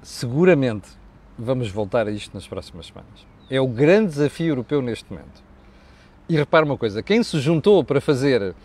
seguramente 0.03 0.89
vamos 1.37 1.71
voltar 1.71 2.07
a 2.07 2.11
isto 2.11 2.33
nas 2.33 2.47
próximas 2.47 2.87
semanas. 2.87 3.25
É 3.49 3.59
o 3.59 3.67
grande 3.67 4.09
desafio 4.09 4.49
europeu 4.49 4.81
neste 4.81 5.11
momento. 5.11 5.50
E 6.31 6.37
repare 6.37 6.63
uma 6.63 6.77
coisa: 6.77 7.03
quem 7.03 7.21
se 7.23 7.37
juntou 7.41 7.83
para 7.83 7.99
fazer 7.99 8.41
uh, 8.41 8.55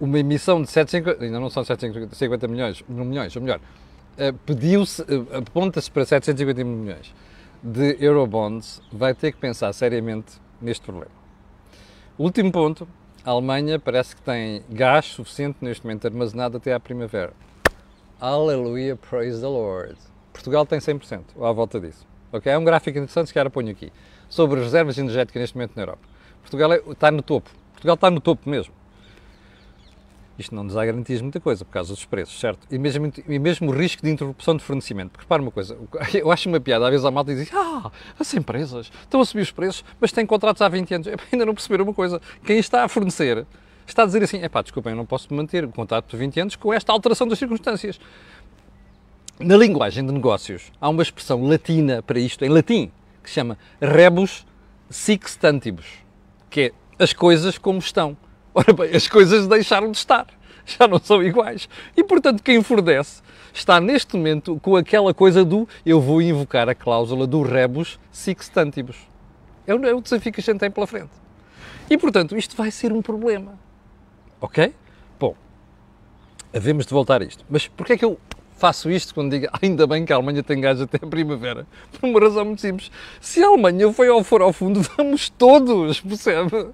uma 0.00 0.18
emissão 0.18 0.62
de 0.62 0.70
750, 0.70 1.22
ainda 1.22 1.38
não 1.38 1.50
são 1.50 1.62
750 1.62 2.48
milhões, 2.48 2.82
milhões 2.88 3.36
ou 3.36 3.42
melhor, 3.42 3.58
uh, 3.58 4.32
pediu-se, 4.46 5.02
uh, 5.02 5.36
aponta-se 5.36 5.90
para 5.90 6.06
750 6.06 6.64
milhões 6.64 7.14
de 7.62 7.94
Eurobonds, 8.00 8.80
vai 8.90 9.14
ter 9.14 9.32
que 9.32 9.38
pensar 9.38 9.70
seriamente 9.74 10.40
neste 10.62 10.82
problema. 10.82 11.10
Último 12.16 12.50
ponto: 12.50 12.88
a 13.22 13.32
Alemanha 13.32 13.78
parece 13.78 14.16
que 14.16 14.22
tem 14.22 14.62
gás 14.70 15.04
suficiente 15.04 15.58
neste 15.60 15.84
momento 15.84 16.06
armazenado 16.06 16.56
até 16.56 16.72
à 16.72 16.80
primavera. 16.80 17.34
Aleluia, 18.18 18.96
praise 18.96 19.42
the 19.42 19.46
Lord. 19.46 19.98
Portugal 20.32 20.64
tem 20.64 20.78
100%, 20.78 21.20
ou 21.36 21.44
à 21.44 21.52
volta 21.52 21.78
disso. 21.78 22.06
Ok? 22.32 22.50
É 22.50 22.56
um 22.56 22.64
gráfico 22.64 22.96
interessante, 22.96 23.26
se 23.26 23.34
calhar 23.34 23.50
ponho 23.50 23.72
aqui, 23.72 23.92
sobre 24.26 24.58
as 24.60 24.64
reservas 24.64 24.96
energéticas 24.96 25.38
neste 25.38 25.54
momento 25.54 25.76
na 25.76 25.82
Europa. 25.82 26.17
Portugal 26.48 26.72
é, 26.72 26.82
está 26.90 27.10
no 27.10 27.22
topo. 27.22 27.50
Portugal 27.72 27.94
está 27.94 28.10
no 28.10 28.20
topo 28.20 28.48
mesmo. 28.48 28.72
Isto 30.38 30.54
não 30.54 30.62
nos 30.62 30.74
dá 30.74 30.86
garantias 30.86 31.20
muita 31.20 31.40
coisa, 31.40 31.64
por 31.64 31.72
causa 31.72 31.92
dos 31.92 32.04
preços, 32.04 32.38
certo? 32.38 32.60
E 32.70 32.78
mesmo, 32.78 33.12
e 33.28 33.38
mesmo 33.40 33.70
o 33.70 33.74
risco 33.74 34.02
de 34.02 34.10
interrupção 34.10 34.56
de 34.56 34.62
fornecimento. 34.62 35.10
Porque 35.10 35.24
repara 35.24 35.42
uma 35.42 35.50
coisa, 35.50 35.76
eu 36.14 36.30
acho 36.30 36.48
uma 36.48 36.60
piada, 36.60 36.84
às 36.84 36.90
vezes 36.90 37.04
a 37.04 37.10
malta 37.10 37.34
diz 37.34 37.50
ah, 37.52 37.90
as 38.18 38.32
empresas 38.34 38.90
estão 39.02 39.20
a 39.20 39.24
subir 39.24 39.42
os 39.42 39.50
preços, 39.50 39.84
mas 40.00 40.12
têm 40.12 40.24
contratos 40.24 40.62
há 40.62 40.68
20 40.68 40.94
anos. 40.94 41.08
ainda 41.32 41.44
não 41.44 41.54
perceberam 41.54 41.84
uma 41.84 41.94
coisa, 41.94 42.20
quem 42.44 42.58
está 42.58 42.84
a 42.84 42.88
fornecer 42.88 43.44
está 43.86 44.04
a 44.04 44.06
dizer 44.06 44.22
assim, 44.22 44.38
é 44.38 44.48
pá, 44.48 44.62
desculpem, 44.62 44.92
eu 44.92 44.96
não 44.96 45.06
posso 45.06 45.32
manter 45.34 45.64
o 45.64 45.68
contrato 45.70 46.04
por 46.04 46.16
20 46.16 46.40
anos 46.40 46.56
com 46.56 46.72
esta 46.72 46.92
alteração 46.92 47.26
das 47.26 47.38
circunstâncias. 47.38 47.98
Na 49.40 49.56
linguagem 49.56 50.04
de 50.06 50.12
negócios, 50.12 50.70
há 50.80 50.88
uma 50.88 51.02
expressão 51.02 51.42
latina 51.42 52.02
para 52.02 52.20
isto, 52.20 52.44
em 52.44 52.48
latim, 52.48 52.92
que 53.22 53.30
se 53.30 53.34
chama 53.34 53.58
rebus 53.80 54.46
sixtantibus, 54.90 55.86
que 56.50 56.60
é 56.60 56.72
as 57.02 57.12
coisas 57.12 57.58
como 57.58 57.78
estão. 57.78 58.16
Ora 58.54 58.72
bem, 58.72 58.94
as 58.94 59.08
coisas 59.08 59.46
deixaram 59.46 59.90
de 59.90 59.98
estar, 59.98 60.26
já 60.66 60.88
não 60.88 60.98
são 60.98 61.22
iguais. 61.22 61.68
E, 61.96 62.02
portanto, 62.02 62.42
quem 62.42 62.62
fornece 62.62 63.22
está 63.52 63.80
neste 63.80 64.16
momento 64.16 64.58
com 64.60 64.76
aquela 64.76 65.12
coisa 65.14 65.44
do 65.44 65.68
eu 65.84 66.00
vou 66.00 66.20
invocar 66.22 66.68
a 66.68 66.74
cláusula 66.74 67.26
do 67.26 67.42
rebus 67.42 67.98
sixtantibus. 68.10 68.96
É 69.66 69.74
o, 69.74 69.84
é 69.84 69.94
o 69.94 70.00
desafio 70.00 70.32
que 70.32 70.40
a 70.40 70.42
gente 70.42 70.58
tem 70.58 70.70
pela 70.70 70.86
frente. 70.86 71.10
E, 71.90 71.96
portanto, 71.96 72.36
isto 72.36 72.56
vai 72.56 72.70
ser 72.70 72.92
um 72.92 73.00
problema. 73.00 73.58
Ok? 74.40 74.74
Bom, 75.18 75.34
havemos 76.54 76.86
de 76.86 76.92
voltar 76.92 77.22
a 77.22 77.24
isto. 77.24 77.44
Mas 77.48 77.66
porquê 77.68 77.94
é 77.94 77.96
que 77.98 78.04
eu 78.04 78.18
faço 78.58 78.90
isto 78.90 79.14
quando 79.14 79.30
digo 79.30 79.46
ainda 79.62 79.86
bem 79.86 80.04
que 80.04 80.12
a 80.12 80.16
Alemanha 80.16 80.42
tem 80.42 80.60
gás 80.60 80.80
até 80.80 80.98
a 81.00 81.06
primavera? 81.06 81.66
Por 81.98 82.08
uma 82.08 82.20
razão 82.20 82.44
muito 82.44 82.60
simples. 82.60 82.90
Se 83.20 83.42
a 83.42 83.46
Alemanha 83.46 83.90
foi 83.92 84.08
ao 84.08 84.22
for 84.24 84.42
ao 84.42 84.52
fundo, 84.52 84.82
vamos 84.96 85.30
todos, 85.30 86.00
percebe? 86.00 86.66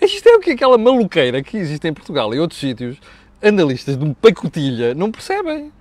Isto 0.00 0.28
é 0.28 0.36
o 0.36 0.40
que 0.40 0.50
aquela 0.50 0.76
maluqueira 0.76 1.42
que 1.42 1.56
existe 1.56 1.88
em 1.88 1.92
Portugal 1.92 2.34
e 2.34 2.38
outros 2.38 2.60
sítios, 2.60 2.98
analistas 3.42 3.96
de 3.96 4.04
um 4.04 4.12
pacotilha, 4.12 4.94
não 4.94 5.10
percebem. 5.10 5.72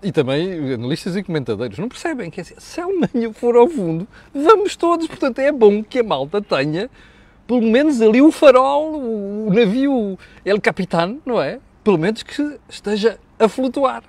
E 0.00 0.12
também 0.12 0.74
analistas 0.74 1.16
e 1.16 1.22
comentadores 1.24 1.76
não 1.78 1.88
percebem 1.88 2.30
que 2.30 2.40
assim, 2.40 2.54
se 2.58 2.80
a 2.80 2.84
Alemanha 2.84 3.32
for 3.32 3.56
ao 3.56 3.66
fundo, 3.66 4.06
vamos 4.32 4.76
todos. 4.76 5.08
Portanto, 5.08 5.40
é 5.40 5.50
bom 5.50 5.82
que 5.82 5.98
a 5.98 6.04
malta 6.04 6.40
tenha 6.40 6.88
pelo 7.48 7.62
menos 7.62 8.00
ali 8.02 8.20
o 8.20 8.30
farol, 8.30 8.94
o 8.94 9.50
navio 9.52 10.18
El 10.44 10.60
Capitán, 10.60 11.16
não 11.24 11.40
é? 11.40 11.58
Pelo 11.82 11.98
menos 11.98 12.22
que 12.22 12.58
esteja 12.68 13.18
a 13.38 13.48
flutuar 13.48 14.02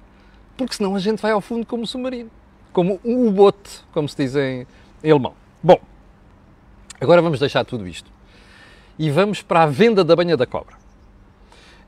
porque 0.60 0.76
senão 0.76 0.94
a 0.94 1.00
gente 1.00 1.22
vai 1.22 1.32
ao 1.32 1.40
fundo 1.40 1.66
como 1.66 1.88
submarino, 1.88 2.30
como 2.74 3.00
um 3.06 3.30
U-bote, 3.30 3.82
como 3.94 4.10
se 4.10 4.18
diz 4.18 4.36
em, 4.36 4.68
alemão. 5.02 5.34
Bom, 5.64 5.80
agora 7.00 7.22
vamos 7.22 7.40
deixar 7.40 7.64
tudo 7.64 7.88
isto 7.88 8.12
e 8.98 9.10
vamos 9.10 9.42
para 9.42 9.64
a 9.64 9.66
venda 9.66 10.04
da 10.04 10.18
banha 10.18 10.36
da 10.36 10.46
cobra. 10.46 10.76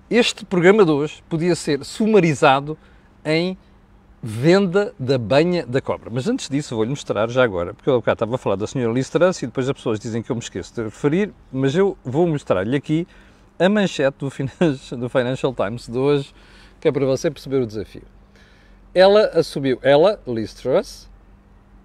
Este 0.10 0.46
programa 0.46 0.86
de 0.86 0.92
hoje 0.92 1.22
podia 1.28 1.54
ser 1.54 1.84
sumarizado 1.84 2.78
em 3.25 3.58
venda 4.24 4.94
da 4.98 5.18
banha 5.18 5.66
da 5.66 5.82
cobra. 5.82 6.10
Mas 6.10 6.30
antes 6.30 6.48
disso, 6.48 6.74
vou-lhe 6.74 6.92
mostrar 6.92 7.30
já 7.30 7.44
agora, 7.44 7.74
porque 7.74 7.90
eu 7.90 7.96
bocado 7.96 8.16
estava 8.16 8.36
a 8.36 8.38
falar 8.38 8.56
da 8.56 8.68
senhora 8.68 8.94
Liz 8.94 9.12
e 9.13 9.46
depois 9.48 9.68
as 9.68 9.75
pessoas 9.75 10.00
dizem 10.00 10.24
que 10.24 10.32
eu 10.32 10.36
me 10.36 10.42
esqueço 10.42 10.74
de 10.74 10.84
referir, 10.84 11.34
mas 11.51 11.75
eu 11.75 11.98
vou 12.06 12.25
mostrar-lhe 12.25 12.78
aqui 12.78 13.06
a 13.60 13.68
manchete 13.68 14.20
do 14.20 14.30
Financial 15.10 15.54
Times 15.54 15.90
de 15.90 15.98
hoje, 15.98 16.34
que 16.80 16.88
é 16.88 16.92
para 16.92 17.06
você 17.06 17.30
perceber 17.30 17.58
o 17.58 17.68
desafio 17.68 18.21
ela 18.93 19.27
assumiu, 19.27 19.79
ela, 19.81 20.19
Liz 20.27 20.53
Truss, 20.53 21.10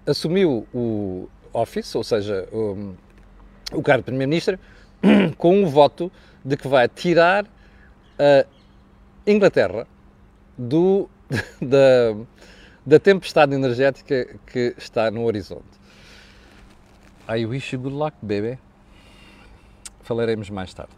assumiu 0.05 0.67
o 0.73 1.29
office, 1.53 1.95
ou 1.95 2.03
seja, 2.03 2.47
o, 2.51 2.95
o 3.71 3.81
cargo 3.81 4.01
de 4.01 4.05
Primeiro-Ministro, 4.05 4.59
com 5.37 5.63
o 5.63 5.67
voto 5.67 6.11
de 6.43 6.57
que 6.57 6.67
vai 6.67 6.87
tirar 6.87 7.45
a 8.19 8.45
Inglaterra 9.25 9.87
do, 10.57 11.09
da, 11.61 12.15
da 12.85 12.99
tempestade 12.99 13.53
energética 13.53 14.27
que 14.45 14.73
está 14.77 15.11
no 15.11 15.25
horizonte. 15.25 15.77
I 17.29 17.45
wish 17.45 17.73
you 17.73 17.81
good 17.81 17.95
luck, 17.95 18.15
baby. 18.21 18.57
Falaremos 20.01 20.49
mais 20.49 20.73
tarde, 20.73 20.93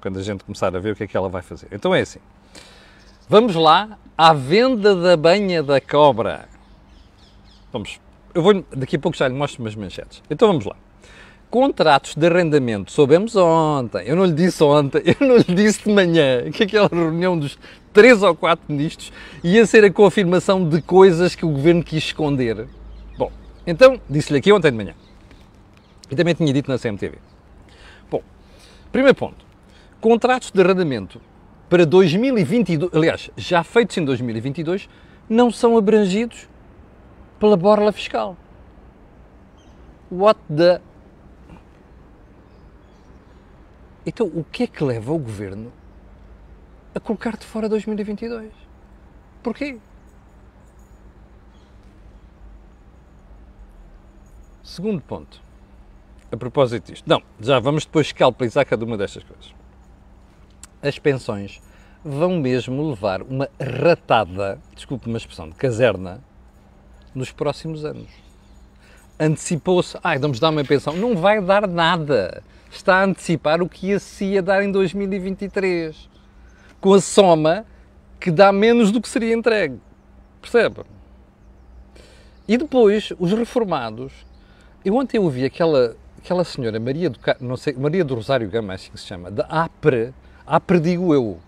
quando 0.00 0.18
a 0.18 0.22
gente 0.22 0.44
começar 0.44 0.74
a 0.76 0.78
ver 0.78 0.92
o 0.92 0.96
que 0.96 1.04
é 1.04 1.06
que 1.06 1.16
ela 1.16 1.30
vai 1.30 1.40
fazer. 1.40 1.68
Então 1.72 1.94
é 1.94 2.02
assim. 2.02 2.20
Vamos 3.26 3.54
lá 3.54 3.98
à 4.16 4.32
venda 4.32 4.94
da 4.94 5.16
banha 5.16 5.62
da 5.62 5.80
cobra. 5.80 6.48
Vamos, 7.72 8.00
eu 8.32 8.42
vou 8.42 8.64
daqui 8.74 8.96
a 8.96 8.98
pouco 8.98 9.16
já 9.16 9.26
lhe 9.26 9.34
mostro 9.34 9.62
umas 9.62 9.74
manchetes. 9.74 10.22
Então 10.30 10.48
vamos 10.48 10.64
lá. 10.64 10.76
Contratos 11.50 12.16
de 12.16 12.26
arrendamento, 12.26 12.90
soubemos 12.90 13.36
ontem, 13.36 14.04
eu 14.06 14.16
não 14.16 14.24
lhe 14.24 14.32
disse 14.32 14.62
ontem, 14.62 15.02
eu 15.06 15.26
não 15.26 15.36
lhe 15.36 15.54
disse 15.54 15.84
de 15.84 15.92
manhã, 15.92 16.50
que 16.50 16.64
aquela 16.64 16.88
reunião 16.88 17.38
dos 17.38 17.56
três 17.92 18.24
ou 18.24 18.34
quatro 18.34 18.64
ministros 18.68 19.12
ia 19.42 19.64
ser 19.64 19.84
a 19.84 19.92
confirmação 19.92 20.68
de 20.68 20.82
coisas 20.82 21.36
que 21.36 21.46
o 21.46 21.50
governo 21.50 21.84
quis 21.84 22.04
esconder. 22.04 22.66
Bom, 23.16 23.30
então 23.64 24.00
disse-lhe 24.10 24.38
aqui 24.38 24.52
ontem 24.52 24.70
de 24.72 24.76
manhã. 24.76 24.94
E 26.10 26.16
também 26.16 26.34
tinha 26.34 26.52
dito 26.52 26.68
na 26.70 26.76
CMTV. 26.76 27.18
Bom, 28.10 28.22
primeiro 28.90 29.16
ponto. 29.16 29.44
Contratos 30.00 30.50
de 30.50 30.60
arrendamento 30.60 31.20
para 31.68 31.86
2022, 31.86 32.92
aliás, 32.94 33.30
já 33.36 33.64
feitos 33.64 33.96
em 33.96 34.04
2022, 34.04 34.88
não 35.28 35.50
são 35.50 35.76
abrangidos 35.76 36.48
pela 37.38 37.56
borla 37.56 37.92
fiscal. 37.92 38.36
What 40.10 40.38
the. 40.54 40.80
Então, 44.06 44.26
o 44.26 44.44
que 44.44 44.64
é 44.64 44.66
que 44.66 44.84
leva 44.84 45.12
o 45.12 45.18
governo 45.18 45.72
a 46.94 47.00
colocar 47.00 47.36
de 47.36 47.46
fora 47.46 47.68
2022? 47.68 48.52
Porquê? 49.42 49.78
Segundo 54.62 55.00
ponto, 55.00 55.42
a 56.30 56.36
propósito 56.36 56.92
disto. 56.92 57.08
Não, 57.08 57.22
já 57.40 57.58
vamos 57.58 57.84
depois 57.86 58.08
escalpelizar 58.08 58.66
cada 58.66 58.84
uma 58.84 58.96
destas 58.96 59.24
coisas 59.24 59.63
as 60.86 60.98
pensões 60.98 61.60
vão 62.04 62.38
mesmo 62.38 62.90
levar 62.90 63.22
uma 63.22 63.48
ratada, 63.58 64.58
desculpe 64.74 65.08
uma 65.08 65.16
expressão, 65.16 65.48
de 65.48 65.54
caserna, 65.54 66.22
nos 67.14 67.32
próximos 67.32 67.84
anos. 67.84 68.08
Antecipou-se, 69.18 69.96
ai, 70.02 70.18
vamos 70.18 70.38
dar 70.38 70.50
uma 70.50 70.64
pensão. 70.64 70.94
Não 70.94 71.16
vai 71.16 71.40
dar 71.40 71.66
nada. 71.66 72.42
Está 72.70 72.96
a 72.96 73.04
antecipar 73.04 73.62
o 73.62 73.68
que 73.68 73.88
ia 73.88 73.98
se 73.98 74.24
ia 74.24 74.42
dar 74.42 74.62
em 74.62 74.70
2023. 74.70 76.08
Com 76.80 76.92
a 76.92 77.00
soma 77.00 77.64
que 78.20 78.30
dá 78.30 78.52
menos 78.52 78.90
do 78.90 79.00
que 79.00 79.08
seria 79.08 79.32
entregue. 79.32 79.78
Percebe? 80.42 80.82
E 82.46 82.58
depois, 82.58 83.12
os 83.18 83.32
reformados. 83.32 84.12
Eu 84.84 84.96
ontem 84.96 85.18
ouvi 85.18 85.44
aquela, 85.44 85.96
aquela 86.18 86.44
senhora, 86.44 86.78
Maria 86.78 87.08
do, 87.08 87.18
não 87.40 87.56
sei, 87.56 87.72
Maria 87.74 88.04
do 88.04 88.14
Rosário 88.14 88.48
Gama, 88.50 88.74
acho 88.74 88.90
que 88.90 89.00
se 89.00 89.06
chama, 89.06 89.30
da 89.30 89.44
APRE, 89.44 90.12
ah, 90.46 90.60
perdigo 90.60 91.14
eu. 91.14 91.38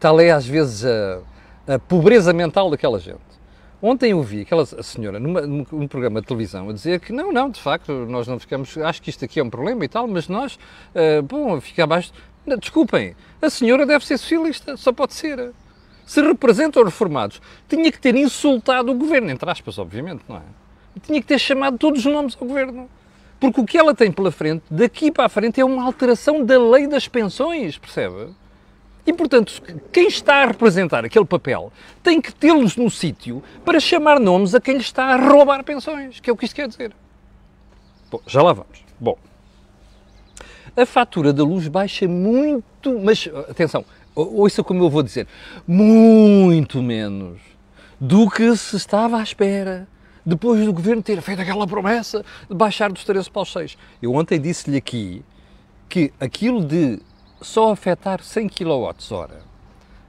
Tal 0.00 0.20
é 0.20 0.30
às 0.30 0.46
vezes 0.46 0.84
a, 0.84 1.74
a 1.74 1.78
pobreza 1.78 2.32
mental 2.32 2.70
daquela 2.70 2.98
gente. 2.98 3.32
Ontem 3.80 4.12
eu 4.12 4.22
vi 4.22 4.42
aquela 4.42 4.64
senhora 4.64 5.18
numa, 5.18 5.40
num 5.40 5.88
programa 5.88 6.20
de 6.20 6.26
televisão 6.28 6.68
a 6.68 6.72
dizer 6.72 7.00
que 7.00 7.12
não, 7.12 7.32
não, 7.32 7.50
de 7.50 7.60
facto, 7.60 7.92
nós 8.06 8.28
não 8.28 8.38
ficamos, 8.38 8.78
acho 8.78 9.02
que 9.02 9.10
isto 9.10 9.24
aqui 9.24 9.40
é 9.40 9.42
um 9.42 9.50
problema 9.50 9.84
e 9.84 9.88
tal, 9.88 10.06
mas 10.06 10.28
nós, 10.28 10.54
uh, 10.94 11.20
bom, 11.22 11.60
fica 11.60 11.82
abaixo. 11.82 12.12
Desculpem, 12.60 13.16
a 13.40 13.50
senhora 13.50 13.84
deve 13.84 14.06
ser 14.06 14.18
socialista, 14.18 14.76
só 14.76 14.92
pode 14.92 15.14
ser. 15.14 15.52
Se 16.06 16.22
representa 16.22 16.78
os 16.78 16.84
reformados, 16.84 17.40
tinha 17.68 17.90
que 17.90 17.98
ter 17.98 18.14
insultado 18.14 18.92
o 18.92 18.94
governo, 18.94 19.30
entre 19.30 19.50
aspas, 19.50 19.78
obviamente, 19.78 20.22
não 20.28 20.36
é? 20.36 20.42
Tinha 21.02 21.20
que 21.20 21.26
ter 21.26 21.38
chamado 21.38 21.76
todos 21.76 22.04
os 22.04 22.12
nomes 22.12 22.36
ao 22.40 22.46
governo. 22.46 22.88
Porque 23.42 23.60
o 23.60 23.64
que 23.64 23.76
ela 23.76 23.92
tem 23.92 24.12
pela 24.12 24.30
frente, 24.30 24.62
daqui 24.70 25.10
para 25.10 25.24
a 25.24 25.28
frente, 25.28 25.60
é 25.60 25.64
uma 25.64 25.82
alteração 25.82 26.44
da 26.44 26.56
lei 26.56 26.86
das 26.86 27.08
pensões, 27.08 27.76
percebe? 27.76 28.28
E, 29.04 29.12
portanto, 29.12 29.60
quem 29.90 30.06
está 30.06 30.44
a 30.44 30.46
representar 30.46 31.04
aquele 31.04 31.24
papel 31.24 31.72
tem 32.04 32.20
que 32.20 32.32
tê-los 32.32 32.76
no 32.76 32.88
sítio 32.88 33.42
para 33.64 33.80
chamar 33.80 34.20
nomes 34.20 34.54
a 34.54 34.60
quem 34.60 34.74
lhe 34.74 34.80
está 34.80 35.06
a 35.06 35.16
roubar 35.16 35.64
pensões, 35.64 36.20
que 36.20 36.30
é 36.30 36.32
o 36.32 36.36
que 36.36 36.44
isto 36.44 36.54
quer 36.54 36.68
dizer. 36.68 36.92
Bom, 38.12 38.20
já 38.28 38.40
lá 38.40 38.52
vamos. 38.52 38.84
Bom, 39.00 39.18
a 40.76 40.86
fatura 40.86 41.32
da 41.32 41.42
luz 41.42 41.66
baixa 41.66 42.06
muito, 42.06 43.00
mas 43.00 43.28
atenção, 43.50 43.84
ouça 44.14 44.62
como 44.62 44.84
eu 44.84 44.88
vou 44.88 45.02
dizer, 45.02 45.26
muito 45.66 46.80
menos 46.80 47.40
do 48.00 48.30
que 48.30 48.56
se 48.56 48.76
estava 48.76 49.18
à 49.18 49.22
espera 49.24 49.88
depois 50.24 50.64
do 50.64 50.72
governo 50.72 51.02
ter 51.02 51.20
feito 51.20 51.42
aquela 51.42 51.66
promessa 51.66 52.24
de 52.48 52.54
baixar 52.54 52.90
dos 52.90 53.04
13 53.04 53.30
para 53.30 53.42
os 53.42 53.52
6. 53.52 53.76
Eu 54.00 54.14
ontem 54.14 54.40
disse-lhe 54.40 54.76
aqui 54.76 55.24
que 55.88 56.12
aquilo 56.20 56.64
de 56.64 57.00
só 57.40 57.72
afetar 57.72 58.22
100 58.22 58.48
kWh 58.48 59.52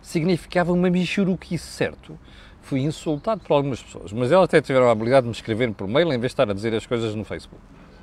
significava 0.01 0.72
uma 0.72 0.89
michuruquice, 0.89 1.65
certo? 1.65 2.17
Fui 2.62 2.82
insultado 2.82 3.41
por 3.41 3.55
algumas 3.55 3.82
pessoas, 3.82 4.13
mas 4.13 4.32
elas 4.32 4.46
até 4.46 4.62
tiveram 4.62 4.88
a 4.88 4.91
habilidade 4.91 5.24
de 5.24 5.29
me 5.29 5.36
escrever 5.36 5.72
por 5.74 5.88
mail 5.88 6.08
em 6.08 6.20
vez 6.20 6.22
de 6.22 6.27
estar 6.27 6.50
a 6.50 6.53
dizer 6.53 6.74
as 6.75 6.86
coisas 6.86 7.15
no 7.15 7.25
Facebook 7.25 7.62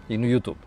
e 0.09 0.19
no 0.19 0.26
YouTube. 0.26 0.59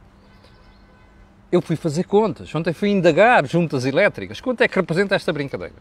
Eu 1.51 1.61
fui 1.61 1.75
fazer 1.75 2.05
contas, 2.05 2.53
ontem 2.55 2.73
fui 2.73 2.89
indagar 2.89 3.45
juntas 3.45 3.85
elétricas. 3.85 4.41
Quanto 4.41 4.61
é 4.61 4.67
que 4.67 4.75
representa 4.75 5.13
esta 5.13 5.31
brincadeira? 5.31 5.75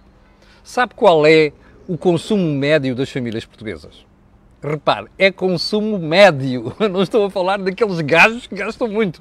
Sabe 0.62 0.94
qual 0.94 1.26
é 1.26 1.52
o 1.88 1.96
consumo 1.96 2.46
médio 2.54 2.94
das 2.94 3.10
famílias 3.10 3.46
portuguesas? 3.46 4.04
Repare, 4.62 5.08
é 5.18 5.32
consumo 5.32 5.98
médio. 5.98 6.74
Eu 6.78 6.88
não 6.88 7.02
estou 7.02 7.26
a 7.26 7.30
falar 7.30 7.58
daqueles 7.58 8.00
gajos 8.00 8.46
que 8.46 8.54
gastam 8.54 8.86
muito. 8.86 9.20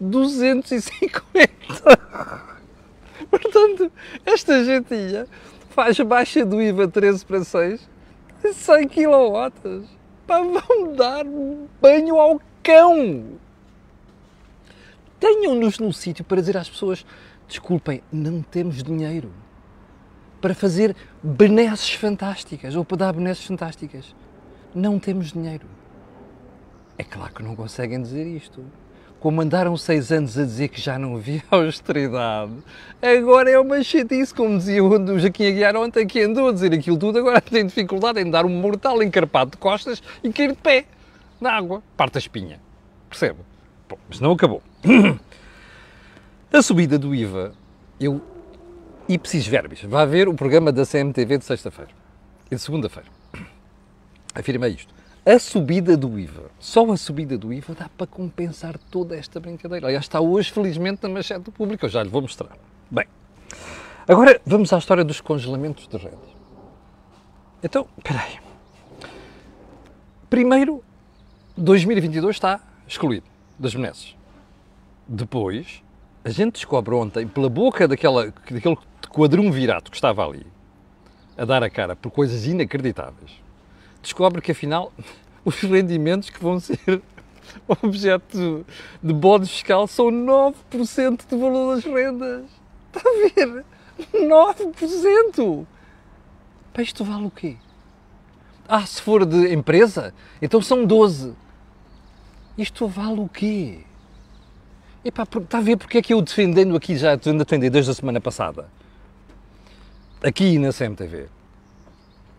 250. 0.00 1.48
Portanto, 3.30 3.92
esta 4.26 4.64
gentinha 4.64 5.28
faz 5.70 5.98
baixa 6.00 6.44
do 6.44 6.60
IVA 6.60 6.88
13 6.88 7.24
para 7.24 7.44
6 7.44 7.88
de 8.42 8.52
100 8.52 8.88
kW. 8.88 9.84
Pá, 10.26 10.40
vão 10.40 10.92
dar 10.94 11.24
banho 11.80 12.18
ao 12.18 12.40
cão. 12.62 13.38
Tenham-nos 15.20 15.78
num 15.78 15.92
sítio 15.92 16.24
para 16.24 16.40
dizer 16.40 16.56
às 16.56 16.68
pessoas: 16.68 17.06
desculpem, 17.46 18.02
não 18.12 18.42
temos 18.42 18.82
dinheiro 18.82 19.32
para 20.40 20.54
fazer 20.54 20.96
benesses 21.22 21.94
fantásticas 21.94 22.74
ou 22.74 22.84
para 22.84 22.98
dar 22.98 23.12
benesses 23.12 23.46
fantásticas. 23.46 24.14
Não 24.74 24.98
temos 24.98 25.32
dinheiro. 25.32 25.66
É 26.98 27.04
claro 27.04 27.32
que 27.32 27.42
não 27.42 27.54
conseguem 27.54 28.02
dizer 28.02 28.26
isto. 28.26 28.64
Como 29.20 29.40
andaram 29.40 29.76
seis 29.76 30.10
anos 30.10 30.36
a 30.36 30.42
dizer 30.42 30.68
que 30.68 30.80
já 30.80 30.98
não 30.98 31.16
havia 31.16 31.42
austeridade, 31.50 32.52
agora 33.00 33.50
é 33.50 33.58
uma 33.58 33.82
chatice, 33.82 34.34
como 34.34 34.58
dizia 34.58 34.84
o 34.84 35.18
Joaquim 35.18 35.46
Aguiar 35.46 35.76
ontem, 35.76 36.06
que 36.06 36.20
andou 36.20 36.48
a 36.48 36.52
dizer 36.52 36.74
aquilo 36.74 36.98
tudo, 36.98 37.20
agora 37.20 37.40
tem 37.40 37.64
dificuldade 37.64 38.20
em 38.20 38.28
dar 38.30 38.44
um 38.44 38.50
mortal 38.50 39.02
encarpado 39.02 39.52
de 39.52 39.56
costas 39.56 40.02
e 40.22 40.32
cair 40.32 40.50
de 40.50 40.58
pé 40.58 40.84
na 41.40 41.52
água, 41.52 41.82
parte 41.96 42.18
a 42.18 42.18
espinha. 42.18 42.60
Percebe? 43.08 43.38
Bom, 43.88 43.98
mas 44.08 44.20
não 44.20 44.32
acabou. 44.32 44.62
A 46.52 46.62
subida 46.62 46.96
do 46.96 47.12
IVA, 47.12 47.52
eu, 47.98 48.20
ipsis 49.08 49.44
verbis, 49.44 49.82
vai 49.82 50.06
ver 50.06 50.28
o 50.28 50.34
programa 50.34 50.70
da 50.70 50.86
CMTV 50.86 51.38
de 51.38 51.44
sexta-feira 51.44 51.90
e 52.48 52.54
de 52.54 52.60
segunda-feira. 52.60 53.08
Afirma 54.34 54.68
isto. 54.68 54.92
A 55.24 55.38
subida 55.38 55.96
do 55.96 56.18
IVA, 56.18 56.50
só 56.58 56.90
a 56.92 56.96
subida 56.98 57.38
do 57.38 57.50
IVA 57.50 57.74
dá 57.74 57.88
para 57.96 58.06
compensar 58.06 58.76
toda 58.90 59.16
esta 59.16 59.40
brincadeira. 59.40 59.86
Aliás, 59.86 60.04
está 60.04 60.20
hoje, 60.20 60.52
felizmente, 60.52 61.02
na 61.02 61.08
manchete 61.08 61.40
do 61.40 61.52
público, 61.52 61.86
eu 61.86 61.88
já 61.88 62.02
lhe 62.02 62.10
vou 62.10 62.20
mostrar. 62.20 62.58
Bem, 62.90 63.06
agora 64.06 64.38
vamos 64.44 64.70
à 64.72 64.78
história 64.78 65.02
dos 65.02 65.22
congelamentos 65.22 65.88
de 65.88 65.96
rendas. 65.96 66.34
Então, 67.62 67.86
espera 67.96 68.20
aí. 68.20 68.38
Primeiro, 70.28 70.84
2022 71.56 72.36
está 72.36 72.60
excluído 72.86 73.26
das 73.58 73.74
benesses. 73.74 74.14
Depois, 75.08 75.82
a 76.22 76.28
gente 76.28 76.54
descobre 76.54 76.94
ontem, 76.94 77.26
pela 77.26 77.48
boca 77.48 77.88
daquela, 77.88 78.26
daquele 78.26 78.60
quadrumvirato 79.08 79.90
que 79.90 79.96
estava 79.96 80.26
ali, 80.26 80.46
a 81.36 81.44
dar 81.44 81.62
a 81.62 81.70
cara 81.70 81.96
por 81.96 82.10
coisas 82.10 82.46
inacreditáveis, 82.46 83.43
descobre 84.04 84.40
que 84.40 84.52
afinal 84.52 84.92
os 85.44 85.56
rendimentos 85.60 86.30
que 86.30 86.40
vão 86.40 86.60
ser 86.60 86.78
objeto 87.82 88.64
de 89.02 89.12
bode 89.12 89.46
fiscal 89.46 89.86
são 89.86 90.06
9% 90.06 91.28
do 91.28 91.38
valor 91.38 91.74
das 91.74 91.84
rendas. 91.84 92.44
Está 92.94 93.08
a 93.08 93.44
ver? 93.44 93.64
9%! 94.12 95.66
Para 96.72 96.82
isto 96.82 97.04
vale 97.04 97.26
o 97.26 97.30
quê? 97.30 97.56
Ah, 98.68 98.86
se 98.86 99.00
for 99.00 99.26
de 99.26 99.52
empresa, 99.52 100.14
então 100.40 100.60
são 100.60 100.84
12. 100.84 101.34
Isto 102.56 102.86
vale 102.86 103.20
o 103.20 103.28
quê? 103.28 103.80
Epá, 105.04 105.24
está 105.24 105.58
a 105.58 105.60
ver 105.60 105.76
porque 105.76 105.98
é 105.98 106.02
que 106.02 106.14
eu 106.14 106.22
defendendo 106.22 106.74
aqui, 106.74 106.96
já 106.96 107.14
estou 107.14 107.34
a 107.34 107.36
defender 107.36 107.68
desde 107.68 107.90
a 107.90 107.94
semana 107.94 108.20
passada, 108.20 108.68
aqui 110.22 110.58
na 110.58 110.72
CMTV, 110.72 111.28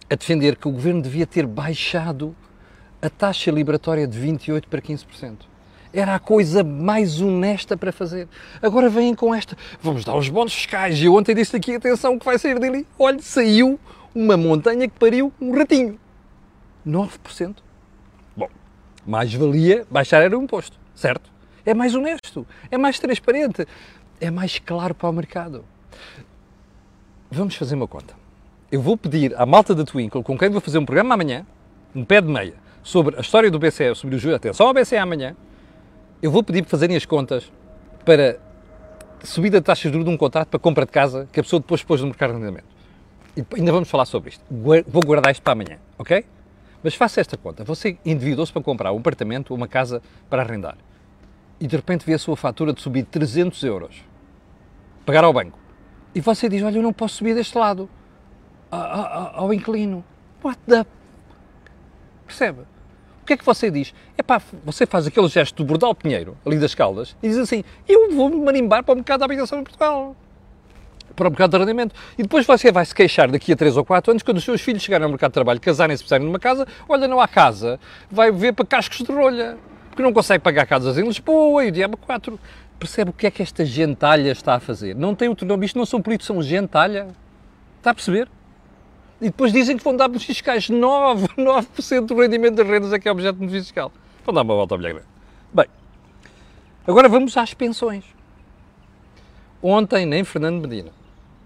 a 0.10 0.16
defender 0.16 0.56
que 0.56 0.68
o 0.68 0.72
Governo 0.72 1.02
devia 1.02 1.26
ter 1.26 1.46
baixado 1.46 2.36
a 3.02 3.10
taxa 3.10 3.52
liberatória 3.52 4.08
de 4.08 4.20
28% 4.20 4.66
para 4.68 4.82
15%. 4.82 5.38
Era 5.94 6.16
a 6.16 6.20
coisa 6.20 6.64
mais 6.64 7.22
honesta 7.22 7.78
para 7.78 7.92
fazer. 7.92 8.28
Agora 8.62 8.90
vêm 8.90 9.16
com 9.16 9.34
esta, 9.34 9.58
vamos 9.82 10.04
dar 10.04 10.16
os 10.16 10.28
bónus 10.30 10.54
fiscais. 10.54 11.00
E 11.00 11.06
eu 11.06 11.16
ontem 11.16 11.34
disse 11.34 11.56
aqui, 11.56 11.76
atenção, 11.76 12.20
que 12.20 12.26
vai 12.26 12.38
sair 12.38 12.60
dele. 12.60 12.86
Olha, 13.00 13.20
saiu 13.22 13.80
uma 14.14 14.36
montanha 14.36 14.88
que 14.88 15.00
pariu 15.00 15.32
um 15.40 15.58
ratinho. 15.58 16.00
9%. 16.86 17.56
Bom, 18.36 18.50
mais 19.06 19.34
valia 19.34 19.88
baixar 19.90 20.22
era 20.22 20.38
o 20.38 20.44
imposto, 20.44 20.78
certo? 20.94 21.36
é 21.66 21.74
mais 21.74 21.96
honesto, 21.96 22.46
é 22.70 22.78
mais 22.78 23.00
transparente, 23.00 23.68
é 24.22 24.30
mais 24.30 24.60
claro 24.60 24.94
para 24.94 25.10
o 25.10 25.14
mercado. 25.14 25.66
Vamos 27.30 27.56
fazer 27.56 27.76
uma 27.76 27.88
conta. 27.88 28.14
Eu 28.76 28.82
vou 28.82 28.98
pedir 28.98 29.34
à 29.40 29.46
malta 29.46 29.74
da 29.74 29.86
Twinkle, 29.86 30.22
com 30.22 30.38
quem 30.38 30.50
vou 30.50 30.60
fazer 30.60 30.78
um 30.78 30.86
programa 30.86 31.14
amanhã, 31.14 31.46
um 31.96 32.04
pé 32.04 32.20
de 32.20 32.28
meia, 32.28 32.56
sobre 32.84 33.16
a 33.16 33.22
história 33.22 33.50
do 33.50 33.58
BCE, 33.58 33.96
sobre 33.96 34.18
o 34.18 34.20
juros, 34.20 34.36
atenção 34.36 34.68
ao 34.68 34.74
BCE 34.74 34.98
amanhã, 34.98 35.34
eu 36.22 36.30
vou 36.30 36.44
pedir 36.44 36.62
para 36.62 36.72
fazerem 36.72 36.98
as 36.98 37.06
contas 37.06 37.50
para 38.04 38.38
subida 39.24 39.62
de 39.62 39.66
taxas 39.66 39.84
de 39.90 39.94
juros 39.94 40.04
de 40.04 40.14
um 40.14 40.18
contrato 40.18 40.50
para 40.50 40.60
compra 40.60 40.86
de 40.86 40.92
casa 40.92 41.26
que 41.32 41.40
a 41.40 41.44
pessoa 41.44 41.62
depois 41.62 41.84
pôs 41.84 42.02
no 42.02 42.08
mercado 42.08 42.32
de 42.32 42.36
arrendamento. 42.36 42.68
E 43.38 43.46
ainda 43.56 43.72
vamos 43.72 43.90
falar 43.90 44.04
sobre 44.04 44.32
isto. 44.32 44.44
Vou 44.50 45.02
guardar 45.06 45.32
isto 45.32 45.42
para 45.42 45.54
amanhã, 45.54 45.78
ok? 45.98 46.26
Mas 46.84 46.96
faça 46.96 47.22
esta 47.22 47.38
conta. 47.38 47.64
Você 47.64 47.98
endividou-se 48.06 48.52
para 48.52 48.62
comprar 48.62 48.92
um 48.92 48.98
apartamento 48.98 49.52
ou 49.52 49.58
uma 49.58 49.70
casa 49.70 50.02
para 50.30 50.42
arrendar 50.42 50.76
e 51.62 51.66
de 51.66 51.78
repente 51.78 52.06
vê 52.06 52.16
a 52.16 52.20
sua 52.20 52.36
fatura 52.36 52.74
de 52.74 52.82
subir 52.82 53.06
300 53.06 53.64
euros, 53.64 54.04
pagar 55.06 55.24
ao 55.24 55.32
banco, 55.32 55.58
e 56.14 56.20
você 56.20 56.50
diz, 56.50 56.62
olha, 56.62 56.78
eu 56.80 56.84
não 56.84 56.92
posso 56.92 57.16
subir 57.16 57.34
deste 57.34 57.58
lado, 57.58 57.90
ao 58.72 59.54
inquilino. 59.54 60.04
What 60.44 60.60
the... 60.68 60.86
Percebe? 62.26 62.62
O 63.22 63.26
que 63.26 63.34
é 63.34 63.38
que 63.38 63.46
você 63.46 63.72
diz? 63.72 63.94
É 64.18 64.24
pá, 64.24 64.42
você 64.64 64.86
faz 64.86 65.08
aquele 65.08 65.28
gesto 65.28 65.56
do 65.56 65.66
Bordal 65.66 65.96
Pinheiro, 65.96 66.38
ali 66.46 66.60
das 66.60 66.76
Caldas, 66.76 67.16
e 67.24 67.28
diz 67.28 67.38
assim, 67.38 67.64
eu 67.88 68.12
vou-me 68.12 68.38
marimbar 68.38 68.84
para 68.84 68.94
o 68.94 68.96
mercado 68.96 69.20
da 69.20 69.26
habitação 69.26 69.60
em 69.60 69.64
Portugal. 69.64 70.16
Para 71.16 71.28
o 71.28 71.32
mercado 71.32 71.50
de 71.52 71.56
arrendamento. 71.56 71.96
E 72.18 72.24
depois 72.24 72.46
você 72.46 72.72
vai 72.72 72.86
se 72.86 72.94
queixar 72.94 73.32
daqui 73.32 73.52
a 73.54 73.56
3 73.56 73.78
ou 73.78 73.86
4 73.86 74.12
anos, 74.12 74.22
quando 74.22 74.38
os 74.38 74.44
seus 74.44 74.62
filhos 74.62 74.84
chegarem 74.84 75.06
ao 75.06 75.10
mercado 75.10 75.32
de 75.32 75.36
trabalho, 75.36 75.60
casarem-se, 75.60 76.04
precisarem 76.04 76.26
numa 76.26 76.40
casa, 76.40 76.68
olha, 76.88 77.08
não 77.08 77.20
há 77.20 77.28
casa, 77.28 77.80
vai 78.12 78.32
ver 78.32 78.54
para 78.54 78.66
cascos 78.66 79.00
de 79.00 79.12
rolha 79.12 79.58
porque 79.96 80.04
não 80.04 80.12
consegue 80.12 80.44
pagar 80.44 80.68
casas 80.68 80.98
em 80.98 81.04
Lisboa 81.04 81.64
e 81.64 81.70
o 81.70 81.72
Diabo 81.72 81.96
4. 81.96 82.38
Percebe 82.78 83.12
o 83.12 83.14
que 83.14 83.26
é 83.26 83.32
que 83.32 83.42
esta 83.42 83.64
gentalha 83.64 84.30
está 84.30 84.56
a 84.56 84.60
fazer? 84.60 84.94
Não 84.94 85.16
tem 85.16 85.30
outro 85.30 85.48
nome, 85.48 85.66
isto 85.66 85.80
não 85.80 85.86
são 85.86 86.02
políticos, 86.02 86.28
são 86.28 86.44
gentalha. 86.44 87.08
Está 87.78 87.92
a 87.92 87.94
perceber? 87.94 88.28
E 89.22 89.26
depois 89.26 89.52
dizem 89.54 89.78
que 89.78 89.84
vão 89.84 89.96
dar 89.96 90.08
benefícios 90.08 90.38
fiscais. 90.38 90.70
9, 90.70 91.28
9% 91.38 92.06
do 92.08 92.16
rendimento 92.20 92.56
das 92.56 92.68
rendas 92.68 92.94
é 92.94 93.00
que 93.00 93.08
é 93.08 93.12
objeto 93.12 93.36
de 93.36 93.40
benefício 93.40 93.66
fiscal. 93.66 93.92
Vão 94.26 94.34
dar 94.34 94.42
uma 94.42 94.56
volta 94.56 94.74
ao 94.74 94.78
bilhete. 94.78 95.06
Bem, 95.54 95.68
agora 96.86 97.08
vamos 97.08 97.36
às 97.38 97.54
pensões. 97.54 98.04
Ontem, 99.62 100.06
nem 100.06 100.24
Fernando 100.24 100.62
Medina, 100.62 100.92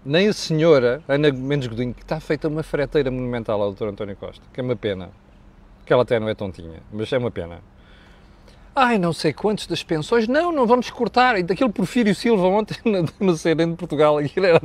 nem 0.04 0.28
a 0.28 0.32
senhora 0.32 1.02
Ana 1.08 1.32
Mendes 1.32 1.68
Godinho, 1.68 1.94
que 1.94 2.02
está 2.02 2.20
feita 2.20 2.48
uma 2.48 2.62
freteira 2.62 3.10
monumental 3.10 3.62
ao 3.62 3.72
Dr. 3.72 3.88
António 3.88 4.16
Costa, 4.16 4.44
que 4.52 4.60
é 4.60 4.62
uma 4.62 4.76
pena, 4.76 5.10
que 5.86 5.92
ela 5.92 6.02
até 6.02 6.18
não 6.18 6.28
é 6.28 6.34
tontinha, 6.34 6.82
mas 6.92 7.12
é 7.12 7.18
uma 7.18 7.30
pena 7.30 7.60
Ai, 8.74 8.98
não 8.98 9.12
sei 9.12 9.32
quantos 9.32 9.66
das 9.66 9.82
pensões. 9.82 10.28
Não, 10.28 10.52
não 10.52 10.66
vamos 10.66 10.90
cortar. 10.90 11.38
E 11.38 11.42
daquele 11.42 11.70
Porfírio 11.70 12.14
Silva 12.14 12.46
ontem 12.46 12.76
no 13.18 13.36
CNN 13.36 13.72
de 13.72 13.76
Portugal, 13.76 14.20
era 14.20 14.60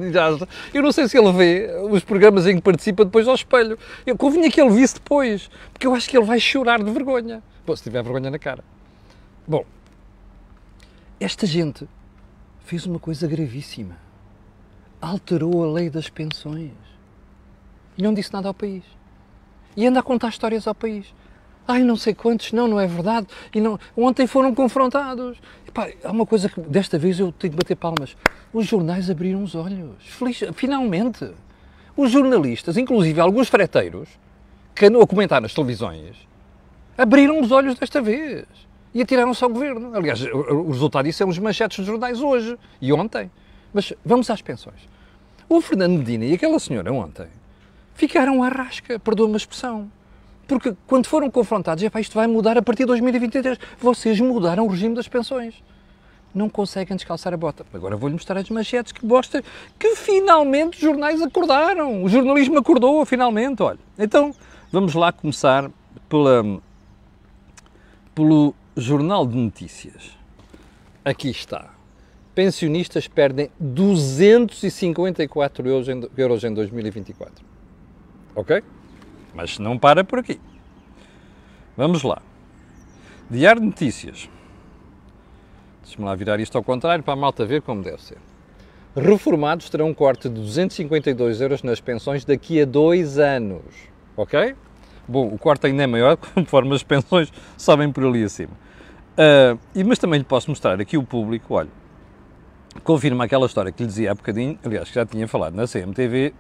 Eu 0.74 0.84
não 0.84 0.91
sei 0.91 1.08
se 1.08 1.18
ele 1.18 1.32
vê 1.32 1.70
os 1.89 2.04
programas 2.04 2.46
em 2.46 2.56
que 2.56 2.62
participa 2.62 3.04
depois 3.04 3.28
ao 3.28 3.36
espelho. 3.36 3.78
Eu 4.06 4.15
convinha 4.15 4.50
que 4.50 4.62
ele 4.62 4.70
visse 4.70 4.96
depois, 4.96 5.50
porque 5.74 5.88
eu 5.88 5.96
acho 5.96 6.10
que 6.10 6.18
ele 6.18 6.26
vai 6.26 6.39
chorar 6.39 6.84
de 6.84 6.91
vergonha. 6.91 7.41
Bom, 7.65 7.76
se 7.76 7.84
tiver 7.84 8.04
vergonha 8.04 8.30
na 8.30 8.38
cara. 8.38 8.63
Bom, 9.48 9.65
esta 11.20 11.48
gente 11.48 11.88
fez 12.63 12.86
uma 12.86 13.00
coisa 13.00 13.28
gravíssima. 13.28 13.98
Alterou 15.02 15.63
a 15.63 15.74
lei 15.74 15.89
das 15.89 16.10
pensões. 16.10 16.72
E 17.98 18.04
não 18.04 18.13
disse 18.13 18.34
nada 18.34 18.48
ao 18.48 18.54
país. 18.54 18.84
E 19.76 19.86
anda 19.86 20.00
a 20.00 20.04
contar 20.04 20.30
histórias 20.30 20.68
ao 20.68 20.76
país. 20.76 21.13
Ai, 21.67 21.84
não 21.84 21.95
sei 21.95 22.13
quantos, 22.13 22.51
não, 22.51 22.67
não 22.67 22.80
é 22.80 22.88
verdade. 22.88 23.28
E 23.54 23.60
não, 23.60 23.80
ontem 23.97 24.28
foram 24.28 24.54
confrontados. 24.54 25.38
Epá, 25.67 25.89
há 26.04 26.12
uma 26.12 26.25
coisa 26.25 26.47
que 26.47 26.62
desta 26.62 26.97
vez 26.97 27.19
eu 27.19 27.32
tenho 27.32 27.54
que 27.54 27.58
bater 27.58 27.75
palmas. 27.75 28.15
Os 28.54 28.67
jornais 28.67 29.10
abriram 29.10 29.43
os 29.43 29.56
olhos. 29.56 29.95
Feliz, 29.99 30.43
finalmente. 30.54 31.32
Os 31.97 32.12
jornalistas, 32.12 32.78
inclusive 32.78 33.19
alguns 33.19 33.47
freteiros, 33.47 34.10
que 34.75 34.86
andam 34.86 35.01
a 35.01 35.08
comentar 35.08 35.41
nas 35.41 35.54
televisões, 35.54 36.15
abriram 36.97 37.39
os 37.39 37.51
olhos 37.51 37.80
desta 37.80 38.01
vez. 38.01 38.45
E 38.93 39.01
atiraram-se 39.01 39.43
ao 39.43 39.49
governo. 39.49 39.95
Aliás, 39.95 40.21
o 40.21 40.71
resultado 40.71 41.06
disso 41.06 41.23
é 41.23 41.25
uns 41.25 41.38
manchetes 41.39 41.80
dos 41.80 41.88
jornais 41.88 42.21
hoje 42.21 42.58
e 42.80 42.93
ontem. 42.93 43.30
Mas 43.73 43.91
vamos 44.06 44.30
às 44.30 44.41
pensões. 44.41 44.88
O 45.49 45.60
Fernando 45.60 45.97
Medina 45.97 46.25
e 46.25 46.34
aquela 46.34 46.60
senhora 46.60 46.93
ontem 46.93 47.28
ficaram 47.93 48.41
à 48.41 48.47
rasca, 48.47 48.97
perdoa 48.97 49.28
uma 49.28 49.38
expressão. 49.38 49.91
Porque 50.48 50.76
quando 50.88 51.08
foram 51.08 51.30
confrontados, 51.30 51.84
epá, 51.84 52.00
isto 52.00 52.14
vai 52.14 52.28
mudar 52.28 52.58
a 52.58 52.62
partir 52.62 52.84
de 52.84 52.88
2023. 52.88 53.58
Vocês 53.80 54.20
mudaram 54.20 54.66
o 54.66 54.68
regime 54.68 54.96
das 54.96 55.08
pensões. 55.08 55.56
Não 56.34 56.50
conseguem 56.50 56.96
descalçar 56.96 57.34
a 57.34 57.38
bota. 57.38 57.66
Agora 57.74 57.96
vou-lhe 57.96 58.14
mostrar 58.14 58.38
as 58.38 58.50
manchetes 58.50 58.92
que 58.92 59.06
mostram 59.06 59.42
que 59.80 59.96
finalmente 59.96 60.76
os 60.76 60.82
jornais 60.82 61.22
acordaram. 61.22 62.04
O 62.04 62.10
jornalismo 62.10 62.60
acordou, 62.60 63.06
finalmente. 63.06 63.64
Olha, 63.64 63.80
então 63.98 64.36
vamos 64.72 64.94
lá 64.94 65.12
começar 65.12 65.72
pela, 66.10 66.62
pelo 68.14 68.54
Jornal 68.76 69.26
de 69.26 69.38
Notícias. 69.38 70.12
Aqui 71.04 71.30
está. 71.30 71.74
Pensionistas 72.36 73.08
perdem 73.08 73.50
254 73.58 75.70
euros 75.70 75.88
em, 75.88 76.04
euros 76.18 76.44
em 76.44 76.54
2024. 76.54 77.46
Ok? 78.36 78.62
Mas 79.36 79.60
não 79.60 79.78
para 79.78 80.04
por 80.04 80.19
aqui. 80.19 80.39
Vamos 81.76 82.04
lá. 82.04 82.21
Diário 83.30 83.60
de 83.60 83.67
Notícias. 83.67 84.30
Deixa-me 85.84 86.06
lá 86.06 86.15
virar 86.15 86.39
isto 86.39 86.58
ao 86.58 86.63
contrário 86.63 87.04
para 87.04 87.13
a 87.13 87.17
malta 87.17 87.45
ver 87.45 87.62
como 87.62 87.84
deve 87.84 88.02
ser. 88.02 88.17
Reformados 88.95 89.69
terão 89.69 89.89
um 89.89 89.93
corte 89.93 90.30
de 90.30 90.36
252 90.36 91.41
euros 91.41 91.63
nas 91.63 91.82
pensões 91.82 92.24
daqui 92.24 92.62
a 92.62 92.65
dois 92.65 93.19
anos. 93.19 93.62
Ok? 94.15 94.56
Bom, 95.08 95.28
o 95.28 95.38
corte 95.38 95.67
ainda 95.67 95.84
é 95.84 95.88
maior, 95.88 96.15
conforme 96.34 96.74
as 96.74 96.82
pensões 96.82 97.32
sobem 97.58 97.91
por 97.91 98.06
ali 98.06 98.24
acima. 98.24 98.54
Uh, 99.17 99.86
mas 99.86 100.00
também 100.00 100.19
lhe 100.19 100.26
posso 100.26 100.50
mostrar 100.50 100.80
aqui 100.80 100.98
o 100.98 101.04
público, 101.04 101.54
olha, 101.54 101.69
confirma 102.84 103.26
aquela 103.26 103.45
história 103.45 103.71
que 103.71 103.84
lhe 103.84 103.88
dizia 103.88 104.12
há 104.12 104.15
bocadinho, 104.15 104.58
aliás, 104.63 104.89
que 104.89 104.95
já 104.95 105.06
tinha 105.06 105.28
falado 105.28 105.54
na 105.56 105.67
CMTV, 105.67 106.34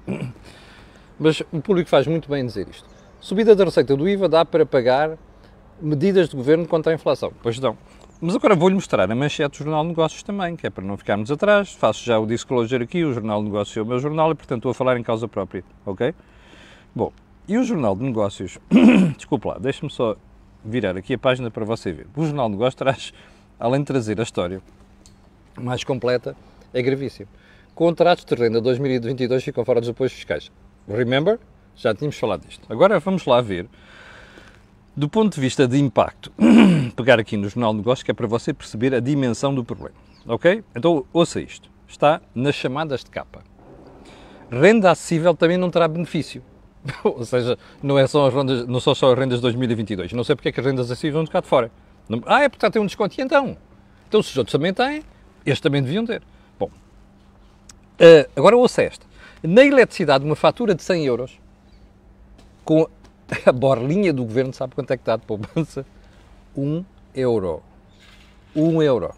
mas 1.19 1.41
o 1.51 1.61
público 1.61 1.89
faz 1.89 2.07
muito 2.07 2.29
bem 2.29 2.45
dizer 2.45 2.67
isto. 2.69 2.87
Subida 3.19 3.55
da 3.55 3.65
receita 3.65 3.95
do 3.95 4.07
IVA 4.07 4.29
dá 4.29 4.45
para 4.45 4.65
pagar 4.65 5.17
medidas 5.81 6.29
de 6.29 6.35
governo 6.35 6.67
contra 6.67 6.91
a 6.91 6.95
inflação. 6.95 7.31
Pois 7.41 7.59
dão. 7.59 7.77
Mas 8.21 8.35
agora 8.35 8.55
vou-lhe 8.55 8.75
mostrar 8.75 9.11
a 9.11 9.15
manchete 9.15 9.59
do 9.59 9.63
Jornal 9.65 9.83
de 9.83 9.89
Negócios 9.89 10.23
também, 10.23 10.55
que 10.55 10.65
é 10.65 10.69
para 10.69 10.83
não 10.83 10.95
ficarmos 10.95 11.29
atrás. 11.29 11.73
Faço 11.73 12.03
já 12.05 12.17
o 12.17 12.25
disclosure 12.25 12.83
aqui, 12.83 13.03
o 13.03 13.13
Jornal 13.13 13.39
de 13.39 13.45
Negócios 13.45 13.75
é 13.75 13.81
o 13.81 13.85
meu 13.85 13.99
jornal 13.99 14.31
e, 14.31 14.35
portanto, 14.35 14.59
estou 14.59 14.71
a 14.71 14.73
falar 14.73 14.97
em 14.97 15.03
causa 15.03 15.27
própria, 15.27 15.63
ok? 15.85 16.13
Bom, 16.95 17.11
e 17.47 17.57
o 17.57 17.63
Jornal 17.63 17.95
de 17.95 18.03
Negócios, 18.03 18.57
desculpe 19.17 19.47
lá, 19.47 19.57
deixe-me 19.59 19.91
só 19.91 20.15
virar 20.63 20.95
aqui 20.97 21.13
a 21.13 21.17
página 21.17 21.51
para 21.51 21.65
você 21.65 21.91
ver. 21.91 22.07
O 22.15 22.25
Jornal 22.25 22.47
de 22.47 22.53
Negócios 22.53 22.75
traz, 22.75 23.13
além 23.59 23.81
de 23.81 23.85
trazer 23.85 24.19
a 24.19 24.23
história 24.23 24.61
mais 25.59 25.83
completa, 25.83 26.35
é 26.73 26.81
gravíssimo. 26.81 27.27
Contratos 27.73 28.23
de 28.23 28.33
renda 28.33 28.61
2022 28.61 29.43
ficam 29.43 29.65
fora 29.65 29.81
dos 29.81 29.89
apoios 29.89 30.13
fiscais. 30.13 30.49
Remember? 30.87 31.39
Já 31.75 31.93
tínhamos 31.93 32.17
falado 32.17 32.45
disto. 32.47 32.65
Agora 32.71 32.99
vamos 32.99 33.25
lá 33.25 33.41
ver, 33.41 33.67
do 34.95 35.09
ponto 35.09 35.35
de 35.35 35.41
vista 35.41 35.67
de 35.67 35.77
impacto, 35.77 36.31
pegar 36.95 37.19
aqui 37.19 37.35
no 37.35 37.49
Jornal 37.49 37.71
de 37.71 37.77
Negócios, 37.79 38.03
que 38.03 38.11
é 38.11 38.13
para 38.13 38.27
você 38.27 38.53
perceber 38.53 38.93
a 38.93 38.99
dimensão 38.99 39.53
do 39.53 39.63
problema. 39.63 39.95
Ok? 40.27 40.63
Então, 40.75 41.05
ouça 41.11 41.41
isto. 41.41 41.69
Está 41.87 42.21
nas 42.33 42.55
chamadas 42.55 43.03
de 43.03 43.09
capa. 43.09 43.43
Renda 44.49 44.91
acessível 44.91 45.35
também 45.35 45.57
não 45.57 45.69
terá 45.69 45.87
benefício. 45.87 46.41
Ou 47.03 47.25
seja, 47.25 47.57
não, 47.81 47.97
é 47.97 48.07
só 48.07 48.27
as 48.27 48.33
rendas, 48.33 48.67
não 48.67 48.79
são 48.79 48.95
só 48.95 49.11
as 49.11 49.19
rendas 49.19 49.39
de 49.39 49.41
2022. 49.43 50.13
Não 50.13 50.23
sei 50.23 50.35
porque 50.35 50.49
é 50.49 50.51
que 50.51 50.59
as 50.59 50.65
rendas 50.65 50.89
acessíveis 50.89 51.15
vão 51.15 51.25
ficar 51.25 51.41
de 51.41 51.47
fora. 51.47 51.71
Não, 52.07 52.21
ah, 52.25 52.41
é 52.41 52.49
porque 52.49 52.57
está 52.57 52.67
a 52.67 52.71
ter 52.71 52.79
um 52.79 52.85
desconto. 52.85 53.19
E 53.19 53.23
então? 53.23 53.57
Então, 54.07 54.21
se 54.21 54.31
os 54.31 54.37
outros 54.37 54.51
também 54.51 54.73
têm, 54.73 55.03
estes 55.45 55.61
também 55.61 55.81
deviam 55.81 56.05
ter. 56.05 56.21
Bom, 56.57 56.67
uh, 56.67 58.29
agora 58.35 58.55
ouça 58.55 58.83
esta 58.83 59.05
na 59.43 59.63
eletricidade 59.63 60.25
uma 60.25 60.35
fatura 60.35 60.73
de 60.73 60.83
100 60.83 61.05
euros 61.05 61.39
com 62.63 62.87
a 63.45 63.51
borlinha 63.51 64.13
do 64.13 64.23
governo, 64.23 64.53
sabe 64.53 64.75
quanto 64.75 64.91
é 64.91 64.97
que 64.97 65.03
dá 65.03 65.17
de 65.17 65.25
poupança? 65.25 65.85
1 66.55 66.83
euro. 67.13 67.61
1 68.55 68.81
euro. 68.81 69.13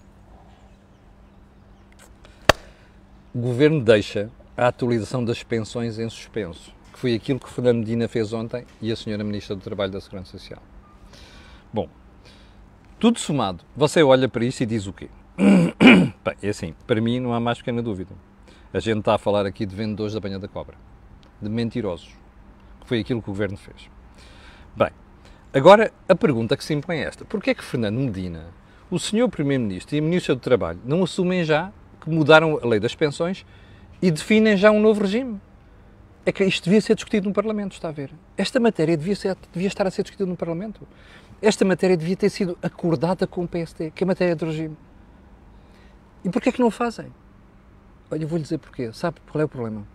O 3.34 3.40
governo 3.40 3.82
deixa 3.82 4.30
a 4.56 4.68
atualização 4.68 5.24
das 5.24 5.44
pensões 5.44 6.00
em 6.00 6.10
suspenso, 6.10 6.74
que 6.92 7.00
foi 7.00 7.14
aquilo 7.14 7.40
que 7.40 7.50
Fernando 7.50 7.80
Medina 7.80 8.08
fez 8.08 8.34
ontem 8.34 8.66
e 8.82 8.92
a 8.92 8.96
senhora 8.96 9.24
Ministra 9.24 9.56
do 9.56 9.62
Trabalho 9.62 9.92
da 9.92 10.02
Segurança 10.02 10.32
Social. 10.32 10.62
Bom, 11.72 11.88
tudo 13.00 13.20
somado, 13.20 13.64
você 13.76 14.02
olha 14.02 14.28
para 14.28 14.44
isso 14.44 14.64
e 14.64 14.66
diz 14.66 14.88
o 14.88 14.94
quê? 14.94 15.08
Bem, 15.38 16.36
é 16.42 16.50
assim, 16.50 16.74
para 16.88 17.00
mim 17.00 17.20
não 17.20 17.34
há 17.34 17.40
mais 17.40 17.60
pequena 17.60 17.84
dúvida. 17.84 18.16
A 18.78 18.80
gente 18.80 19.00
está 19.00 19.16
a 19.16 19.18
falar 19.18 19.44
aqui 19.44 19.66
de 19.66 19.76
vendedores 19.76 20.14
da 20.14 20.20
banha 20.20 20.38
da 20.38 20.48
cobra, 20.48 20.76
de 21.42 21.50
mentirosos, 21.50 22.10
que 22.80 22.88
foi 22.88 23.00
aquilo 23.00 23.24
que 23.24 23.30
o 23.32 23.34
governo 23.34 23.58
fez. 23.58 23.90
Bem, 24.76 24.92
agora 25.52 25.92
a 26.08 26.14
pergunta 26.14 26.56
que 26.56 26.64
se 26.64 26.76
impõe 26.76 26.98
é 26.98 27.06
esta: 27.06 27.26
porquê 27.26 27.50
é 27.50 27.54
que 27.56 27.64
Fernando 27.64 27.98
Medina, 27.98 28.46
o 28.92 29.00
senhor 29.00 29.28
Primeiro-Ministro 29.30 29.96
e 29.96 29.98
a 29.98 30.02
Ministra 30.04 30.36
do 30.36 30.42
Trabalho 30.42 30.80
não 30.86 31.04
assumem 31.04 31.44
já 31.44 31.72
que 32.00 32.08
mudaram 32.08 32.60
a 32.62 32.68
lei 32.68 32.80
das 32.80 32.94
pensões 32.94 33.48
e 34.00 34.12
definem 34.12 34.56
já 34.56 34.70
um 34.70 34.80
novo 34.80 35.02
regime? 35.02 35.42
É 36.24 36.32
que 36.32 36.44
isto 36.44 36.66
devia 36.66 36.80
ser 36.80 36.94
discutido 36.94 37.28
no 37.28 37.34
Parlamento, 37.34 37.72
está 37.72 37.90
a 37.90 37.92
ver? 37.92 38.12
Esta 38.38 38.60
matéria 38.60 38.96
devia, 38.96 39.16
ser, 39.16 39.36
devia 39.52 39.70
estar 39.70 39.88
a 39.88 39.90
ser 39.90 40.04
discutida 40.04 40.30
no 40.30 40.38
Parlamento. 40.38 40.88
Esta 41.42 41.66
matéria 41.66 41.98
devia 41.98 42.16
ter 42.16 42.30
sido 42.30 42.56
acordada 42.62 43.26
com 43.26 43.44
o 43.44 43.48
PSD, 43.48 43.90
que 43.90 44.04
é 44.04 44.06
a 44.06 44.08
matéria 44.08 44.36
do 44.36 44.46
regime. 44.46 44.78
E 46.24 46.30
porquê 46.30 46.50
é 46.50 46.52
que 46.52 46.60
não 46.60 46.68
o 46.68 46.72
fazem? 46.72 47.12
Olha, 48.10 48.24
eu 48.24 48.28
vou-lhe 48.28 48.44
dizer 48.44 48.58
porquê. 48.58 48.92
Sabe 48.94 49.18
qual 49.32 49.42
é 49.42 49.46
o 49.46 49.50
problema? 49.50 49.86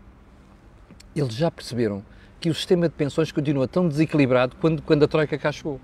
Eles 1.15 1.35
já 1.35 1.51
perceberam 1.51 2.03
que 2.41 2.51
o 2.51 2.55
sistema 2.55 2.89
de 2.89 2.95
pensões 2.95 3.31
continua 3.31 3.69
tão 3.69 3.89
desequilibrado 3.89 4.57
quando, 4.61 4.83
quando 4.83 5.05
a 5.05 5.09
Troika 5.09 5.39
cá 5.39 5.53
chegou. 5.53 5.81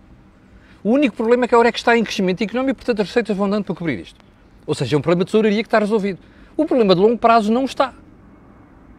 O 0.82 0.90
único 0.90 1.16
problema 1.16 1.44
é 1.44 1.48
que 1.48 1.54
a 1.54 1.58
hora 1.58 1.68
é 1.68 1.72
que 1.72 1.78
está 1.78 1.96
em 1.96 2.04
crescimento 2.04 2.42
económico, 2.42 2.76
portanto 2.76 3.00
as 3.00 3.08
receitas 3.08 3.36
vão 3.36 3.48
dando 3.48 3.64
para 3.64 3.74
cobrir 3.74 4.00
isto. 4.00 4.24
Ou 4.66 4.74
seja, 4.74 4.96
é 4.96 4.98
um 4.98 5.02
problema 5.02 5.24
de 5.24 5.30
tesouraria 5.30 5.62
que 5.62 5.66
está 5.66 5.78
resolvido. 5.78 6.18
O 6.56 6.64
problema 6.64 6.94
de 6.94 7.00
longo 7.00 7.18
prazo 7.18 7.52
não 7.52 7.64
está. 7.64 7.94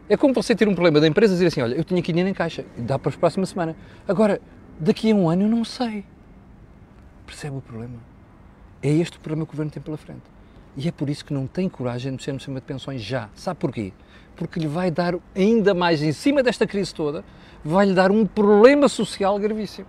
É 0.07 0.17
como 0.17 0.33
você 0.33 0.55
ter 0.55 0.67
um 0.67 0.73
problema 0.73 0.99
da 0.99 1.07
empresa 1.07 1.33
e 1.33 1.35
dizer 1.35 1.47
assim, 1.47 1.61
olha, 1.61 1.75
eu 1.75 1.83
tinha 1.83 1.99
aqui 1.99 2.11
dinheiro 2.11 2.29
em 2.29 2.33
caixa, 2.33 2.65
dá 2.77 2.97
para 2.97 3.13
a 3.13 3.17
próxima 3.17 3.45
semana. 3.45 3.75
Agora, 4.07 4.41
daqui 4.79 5.11
a 5.11 5.15
um 5.15 5.29
ano 5.29 5.43
eu 5.43 5.49
não 5.49 5.63
sei. 5.63 6.03
Percebe 7.27 7.57
o 7.57 7.61
problema? 7.61 7.97
É 8.81 8.89
este 8.89 9.17
o 9.17 9.19
problema 9.19 9.45
que 9.45 9.51
o 9.51 9.53
Governo 9.53 9.71
tem 9.71 9.83
pela 9.83 9.97
frente. 9.97 10.23
E 10.81 10.87
é 10.87 10.93
por 10.93 11.09
isso 11.09 11.25
que 11.25 11.33
não 11.33 11.45
tem 11.45 11.67
coragem 11.67 12.09
de 12.09 12.15
mexer 12.15 12.31
no 12.31 12.39
sistema 12.39 12.61
de 12.61 12.65
pensões 12.65 13.01
já. 13.01 13.27
Sabe 13.35 13.59
porquê? 13.59 13.91
Porque 14.37 14.61
lhe 14.61 14.67
vai 14.67 14.89
dar 14.89 15.13
ainda 15.35 15.73
mais 15.73 16.01
em 16.01 16.13
cima 16.13 16.41
desta 16.41 16.65
crise 16.65 16.95
toda, 16.95 17.25
vai-lhe 17.61 17.93
dar 17.93 18.11
um 18.11 18.25
problema 18.25 18.87
social 18.87 19.37
gravíssimo. 19.37 19.87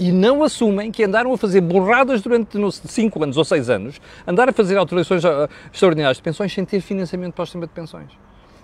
E 0.00 0.10
não 0.10 0.42
assumem 0.42 0.90
que 0.90 1.04
andaram 1.04 1.32
a 1.32 1.38
fazer 1.38 1.60
borradas 1.60 2.22
durante 2.22 2.58
5 2.72 3.22
anos 3.22 3.36
ou 3.36 3.44
6 3.44 3.70
anos, 3.70 4.00
andar 4.26 4.48
a 4.48 4.52
fazer 4.52 4.76
autorizações 4.76 5.24
ah, 5.24 5.48
extraordinárias 5.72 6.16
de 6.16 6.24
pensões 6.24 6.52
sem 6.52 6.64
ter 6.64 6.80
financiamento 6.80 7.34
para 7.34 7.44
o 7.44 7.46
sistema 7.46 7.68
de 7.68 7.72
pensões. 7.72 8.10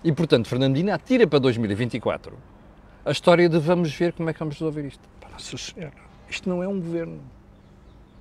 E, 0.02 0.10
portanto, 0.10 0.48
Fernandina 0.48 0.94
atira 0.94 1.28
para 1.28 1.38
2024 1.38 2.36
a 3.04 3.12
história 3.12 3.48
de 3.48 3.58
vamos 3.60 3.94
ver 3.94 4.14
como 4.14 4.28
é 4.28 4.32
que 4.32 4.40
vamos 4.40 4.56
resolver 4.56 4.84
isto. 4.84 5.08
Nossa 5.30 5.56
Senhora, 5.56 5.94
isto 6.28 6.48
não 6.48 6.60
é 6.60 6.66
um 6.66 6.80
governo. 6.80 7.20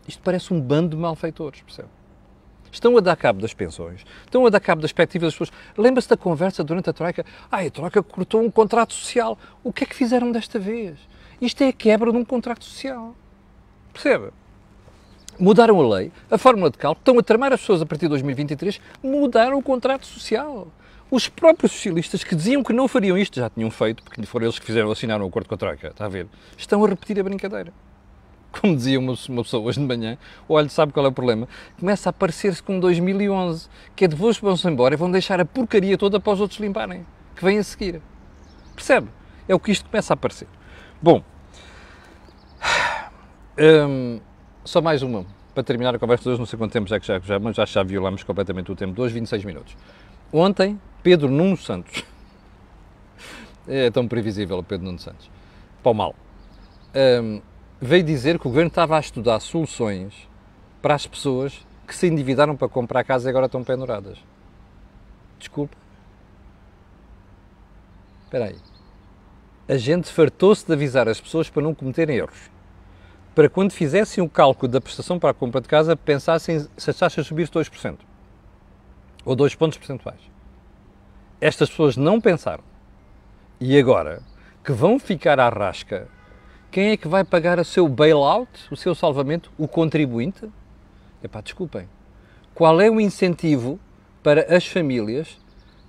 Isto 0.07 0.21
parece 0.21 0.53
um 0.53 0.61
bando 0.61 0.95
de 0.95 1.01
malfeitores, 1.01 1.61
percebe? 1.61 1.89
Estão 2.75 2.97
a 2.97 2.99
dar 2.99 3.15
cabo 3.15 3.41
das 3.41 3.53
pensões, 3.53 4.05
estão 4.23 4.45
a 4.45 4.49
dar 4.49 4.59
cabo 4.59 4.81
das 4.81 4.91
perspectivas 4.91 5.33
das 5.33 5.33
pessoas. 5.33 5.75
Lembra-se 5.77 6.09
da 6.09 6.17
conversa 6.17 6.63
durante 6.63 6.89
a 6.89 6.93
Troika? 6.93 7.25
Ah, 7.51 7.61
a 7.61 7.69
Troika 7.69 8.03
cortou 8.03 8.41
um 8.41 8.51
contrato 8.51 8.93
social. 8.93 9.37
O 9.63 9.73
que 9.73 9.83
é 9.83 9.87
que 9.87 9.95
fizeram 9.95 10.31
desta 10.31 10.59
vez? 10.59 10.97
Isto 11.41 11.63
é 11.63 11.69
a 11.69 11.73
quebra 11.73 12.11
de 12.11 12.17
um 12.17 12.25
contrato 12.25 12.63
social. 12.63 13.15
Percebe? 13.91 14.31
mudaram 15.39 15.79
a 15.81 15.97
lei, 15.97 16.11
a 16.31 16.37
fórmula 16.37 16.69
de 16.69 16.77
cálculo, 16.77 17.01
estão 17.01 17.19
a 17.19 17.23
tramar 17.23 17.51
as 17.51 17.59
pessoas 17.59 17.81
a 17.81 17.85
partir 17.85 18.05
de 18.05 18.09
2023, 18.09 18.79
mudaram 19.03 19.57
o 19.57 19.61
contrato 19.61 20.05
social. 20.05 20.67
Os 21.11 21.27
próprios 21.27 21.71
socialistas 21.71 22.23
que 22.23 22.35
diziam 22.35 22.63
que 22.63 22.73
não 22.73 22.87
fariam 22.87 23.17
isto, 23.17 23.39
já 23.39 23.49
tinham 23.49 23.69
feito, 23.69 24.03
porque 24.03 24.25
foram 24.25 24.45
eles 24.45 24.57
que 24.57 24.65
fizeram, 24.65 24.89
assinaram 24.91 25.25
o 25.25 25.27
acordo 25.27 25.47
com 25.47 25.55
a 25.55 25.57
Troika, 25.57 25.87
está 25.89 26.05
a 26.05 26.09
ver? 26.09 26.27
Estão 26.57 26.83
a 26.83 26.87
repetir 26.87 27.19
a 27.19 27.23
brincadeira. 27.23 27.71
Como 28.61 28.75
dizia 28.75 28.99
uma, 28.99 29.13
uma 29.29 29.43
pessoa 29.43 29.63
hoje 29.63 29.79
de 29.79 29.85
manhã, 29.85 30.17
olha, 30.47 30.69
sabe 30.69 30.93
qual 30.93 31.05
é 31.05 31.09
o 31.09 31.11
problema? 31.11 31.47
Começa 31.79 32.09
a 32.09 32.13
parecer-se 32.13 32.63
com 32.63 32.79
2011, 32.79 33.67
que 33.95 34.05
é 34.05 34.07
de 34.07 34.15
vos 34.15 34.37
vão-se 34.39 34.67
embora 34.67 34.95
e 34.95 34.97
vão 34.97 35.11
deixar 35.11 35.39
a 35.39 35.45
porcaria 35.45 35.97
toda 35.97 36.19
para 36.19 36.33
os 36.33 36.39
outros 36.39 36.59
limparem, 36.59 37.05
que 37.35 37.43
vêm 37.43 37.57
a 37.57 37.63
seguir. 37.63 38.01
Percebe? 38.75 39.09
É 39.47 39.53
o 39.53 39.59
que 39.59 39.71
isto 39.71 39.89
começa 39.89 40.13
a 40.13 40.17
parecer. 40.17 40.47
Bom, 41.01 41.21
hum, 43.59 44.19
só 44.63 44.81
mais 44.81 45.01
uma, 45.01 45.25
para 45.53 45.63
terminar 45.63 45.93
a 45.93 45.99
conversa 45.99 46.23
de 46.23 46.29
hoje, 46.29 46.39
não 46.39 46.45
sei 46.45 46.57
quanto 46.57 46.71
tempo 46.71 46.87
já 46.87 46.99
que 46.99 47.05
já, 47.05 47.19
já, 47.19 47.39
mas 47.39 47.55
já, 47.55 47.65
já 47.65 47.83
violamos 47.83 48.23
completamente 48.23 48.71
o 48.71 48.75
tempo, 48.75 48.93
2, 48.93 49.11
26 49.11 49.45
minutos. 49.45 49.75
Ontem, 50.31 50.79
Pedro 51.03 51.29
Nuno 51.29 51.57
Santos, 51.57 52.03
é 53.67 53.91
tão 53.91 54.07
previsível 54.07 54.57
o 54.57 54.63
Pedro 54.63 54.85
Nuno 54.85 54.99
Santos, 54.99 55.29
para 55.83 55.91
o 55.91 55.95
mal, 55.95 56.15
um, 57.21 57.41
veio 57.81 58.03
dizer 58.03 58.39
que 58.39 58.47
o 58.47 58.49
governo 58.49 58.69
estava 58.69 58.97
a 58.97 58.99
estudar 58.99 59.39
soluções 59.39 60.13
para 60.81 60.95
as 60.95 61.05
pessoas 61.05 61.65
que 61.87 61.95
se 61.95 62.07
endividaram 62.07 62.55
para 62.55 62.67
comprar 62.67 63.03
casa 63.03 63.27
e 63.27 63.29
agora 63.29 63.45
estão 63.45 63.63
penduradas. 63.63 64.17
Desculpa. 65.37 65.75
Espera 68.23 68.45
aí. 68.45 68.57
A 69.67 69.77
gente 69.77 70.11
fartou-se 70.11 70.65
de 70.65 70.73
avisar 70.73 71.07
as 71.07 71.19
pessoas 71.19 71.49
para 71.49 71.61
não 71.61 71.73
cometerem 71.73 72.17
erros 72.17 72.55
para 73.35 73.49
quando 73.49 73.73
fizessem 73.73 74.23
o 74.23 74.29
cálculo 74.29 74.71
da 74.71 74.79
prestação 74.79 75.19
para 75.19 75.31
a 75.31 75.33
compra 75.33 75.59
de 75.59 75.67
casa, 75.67 75.93
pensassem 75.97 76.65
se 76.77 76.89
as 76.89 76.97
taxas 76.97 77.27
subir 77.27 77.49
2%. 77.49 77.97
Ou 79.25 79.35
2 79.35 79.53
pontos 79.55 79.77
percentuais. 79.77 80.21
Estas 81.41 81.69
pessoas 81.69 81.97
não 81.97 82.21
pensaram. 82.21 82.63
E 83.59 83.77
agora, 83.77 84.21
que 84.63 84.71
vão 84.71 84.97
ficar 84.97 85.37
à 85.37 85.49
rasca, 85.49 86.07
quem 86.75 86.89
é 86.89 86.97
que 86.97 87.07
vai 87.07 87.23
pagar 87.23 87.57
o 87.57 87.63
seu 87.63 87.87
bailout, 87.87 88.49
o 88.69 88.75
seu 88.75 88.93
salvamento? 88.93 89.49
O 89.57 89.65
contribuinte? 89.65 90.49
Epá, 91.23 91.39
desculpem. 91.39 91.87
Qual 92.53 92.81
é 92.81 92.89
o 92.89 92.99
incentivo 92.99 93.79
para 94.21 94.53
as 94.53 94.67
famílias 94.67 95.37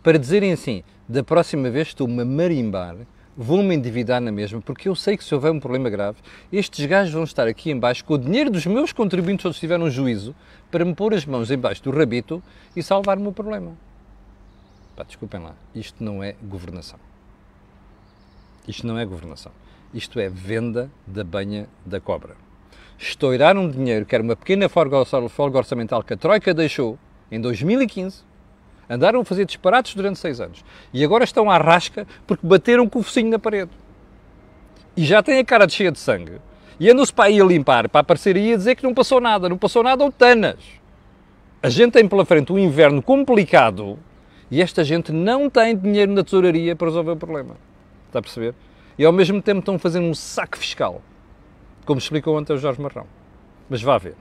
para 0.00 0.16
dizerem 0.16 0.52
assim, 0.52 0.84
da 1.08 1.24
próxima 1.24 1.68
vez 1.70 1.88
estou-me 1.88 2.22
a 2.22 2.24
marimbar 2.24 2.98
vou-me 3.36 3.74
endividar 3.74 4.20
na 4.20 4.30
mesma, 4.30 4.62
porque 4.62 4.88
eu 4.88 4.94
sei 4.94 5.16
que 5.16 5.24
se 5.24 5.34
houver 5.34 5.50
um 5.50 5.58
problema 5.58 5.90
grave, 5.90 6.18
estes 6.52 6.86
gajos 6.86 7.12
vão 7.12 7.24
estar 7.24 7.48
aqui 7.48 7.72
embaixo 7.72 8.04
com 8.04 8.14
o 8.14 8.18
dinheiro 8.18 8.48
dos 8.48 8.64
meus 8.64 8.92
contribuintes, 8.92 9.42
todos 9.42 9.58
tiveram 9.58 9.86
um 9.86 9.90
juízo, 9.90 10.36
para 10.70 10.84
me 10.84 10.94
pôr 10.94 11.12
as 11.14 11.26
mãos 11.26 11.50
embaixo 11.50 11.82
do 11.82 11.90
rabito 11.90 12.40
e 12.76 12.82
salvar-me 12.82 13.26
o 13.26 13.32
problema. 13.32 13.76
Pá, 14.94 15.02
desculpem 15.02 15.40
lá, 15.40 15.56
isto 15.74 16.02
não 16.02 16.22
é 16.22 16.36
governação. 16.44 17.00
Isto 18.68 18.86
não 18.86 18.96
é 18.96 19.04
governação. 19.04 19.50
Isto 19.96 20.20
é 20.20 20.28
venda 20.28 20.90
da 21.06 21.24
banha 21.24 21.66
da 21.84 21.98
cobra. 21.98 22.36
Estourar 22.98 23.56
um 23.56 23.66
dinheiro 23.66 24.04
que 24.04 24.14
era 24.14 24.22
uma 24.22 24.36
pequena 24.36 24.68
folga 24.68 25.58
orçamental 25.58 26.02
que 26.02 26.12
a 26.12 26.16
Troika 26.18 26.52
deixou 26.52 26.98
em 27.32 27.40
2015 27.40 28.26
Andaram 28.88 29.20
a 29.20 29.24
fazer 29.24 29.44
disparates 29.44 29.94
durante 29.94 30.18
seis 30.18 30.40
anos. 30.40 30.64
E 30.92 31.04
agora 31.04 31.24
estão 31.24 31.50
à 31.50 31.58
rasca 31.58 32.06
porque 32.26 32.46
bateram 32.46 32.88
com 32.88 33.00
o 33.00 33.02
focinho 33.02 33.30
na 33.30 33.38
parede. 33.38 33.70
E 34.96 35.04
já 35.04 35.22
têm 35.22 35.38
a 35.38 35.44
cara 35.44 35.68
cheia 35.68 35.90
de 35.90 35.98
sangue. 35.98 36.40
E 36.78 36.90
andam-se 36.90 37.12
para 37.12 37.24
aí 37.24 37.40
a 37.40 37.44
limpar, 37.44 37.88
para 37.88 38.02
aparecer 38.02 38.36
aí 38.36 38.52
a 38.52 38.56
dizer 38.56 38.76
que 38.76 38.84
não 38.84 38.94
passou 38.94 39.20
nada. 39.20 39.48
Não 39.48 39.58
passou 39.58 39.82
nada 39.82 40.04
ou 40.04 40.12
tanas. 40.12 40.58
A 41.62 41.68
gente 41.68 41.92
tem 41.92 42.06
pela 42.06 42.24
frente 42.24 42.52
um 42.52 42.58
inverno 42.58 43.02
complicado 43.02 43.98
e 44.50 44.62
esta 44.62 44.84
gente 44.84 45.10
não 45.10 45.50
tem 45.50 45.76
dinheiro 45.76 46.12
na 46.12 46.22
tesouraria 46.22 46.76
para 46.76 46.86
resolver 46.86 47.12
o 47.12 47.16
problema. 47.16 47.56
Está 48.06 48.20
a 48.20 48.22
perceber? 48.22 48.54
E 48.98 49.04
ao 49.04 49.12
mesmo 49.12 49.42
tempo 49.42 49.60
estão 49.60 49.78
fazendo 49.78 50.06
um 50.06 50.14
saco 50.14 50.56
fiscal. 50.56 51.02
Como 51.84 51.98
explicou 51.98 52.36
ontem 52.36 52.52
o 52.52 52.58
Jorge 52.58 52.80
Marrão. 52.80 53.06
Mas 53.68 53.82
vá 53.82 53.98
ver. 53.98 54.14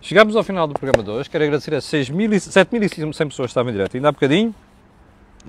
Chegámos 0.00 0.34
ao 0.34 0.42
final 0.42 0.66
do 0.66 0.74
programa 0.74 1.02
de 1.02 1.10
hoje. 1.10 1.30
Quero 1.30 1.44
agradecer 1.44 1.74
a 1.74 1.78
7.100 1.78 3.28
pessoas 3.28 3.36
que 3.36 3.42
estavam 3.44 3.70
em 3.70 3.74
direto 3.74 3.96
ainda 3.96 4.08
há 4.08 4.12
bocadinho. 4.12 4.54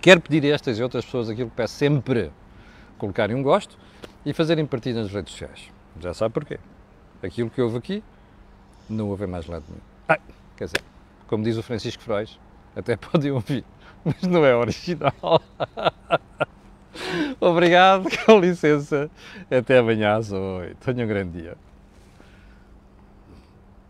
Quero 0.02 0.22
pedir 0.22 0.46
a 0.46 0.56
estas 0.56 0.78
e 0.78 0.84
outras 0.84 1.04
pessoas 1.04 1.30
aquilo 1.30 1.50
que 1.50 1.56
peço 1.56 1.74
sempre: 1.74 2.32
colocarem 2.98 3.36
um 3.36 3.42
gosto 3.42 3.78
e 4.26 4.34
fazerem 4.34 4.66
partida 4.66 5.02
nas 5.02 5.12
redes 5.12 5.32
sociais. 5.32 5.70
Já 6.00 6.14
sabe 6.14 6.34
porquê. 6.34 6.60
Aquilo 7.22 7.50
que 7.50 7.62
houve 7.62 7.78
aqui, 7.78 8.04
não 8.90 9.10
houve 9.10 9.26
mais 9.26 9.48
lado 9.48 9.64
nenhum. 9.68 9.82
Ah, 10.08 10.20
quer 10.58 10.66
dizer, 10.66 10.82
como 11.28 11.44
diz 11.44 11.58
o 11.58 11.64
Francisco 11.64 12.04
Frois, 12.04 12.40
até 12.76 12.96
podem 12.98 13.32
ouvir, 13.32 13.64
mas 14.04 14.22
não 14.24 14.46
é 14.46 14.56
original. 14.56 15.42
Obrigado, 17.40 18.08
com 18.26 18.40
licença. 18.40 19.10
Até 19.50 19.80
amanhã 19.80 20.16
às 20.18 20.32
8. 20.32 20.76
Tenham 20.80 21.06
um 21.06 21.08
grande 21.08 21.42
dia. 21.42 21.56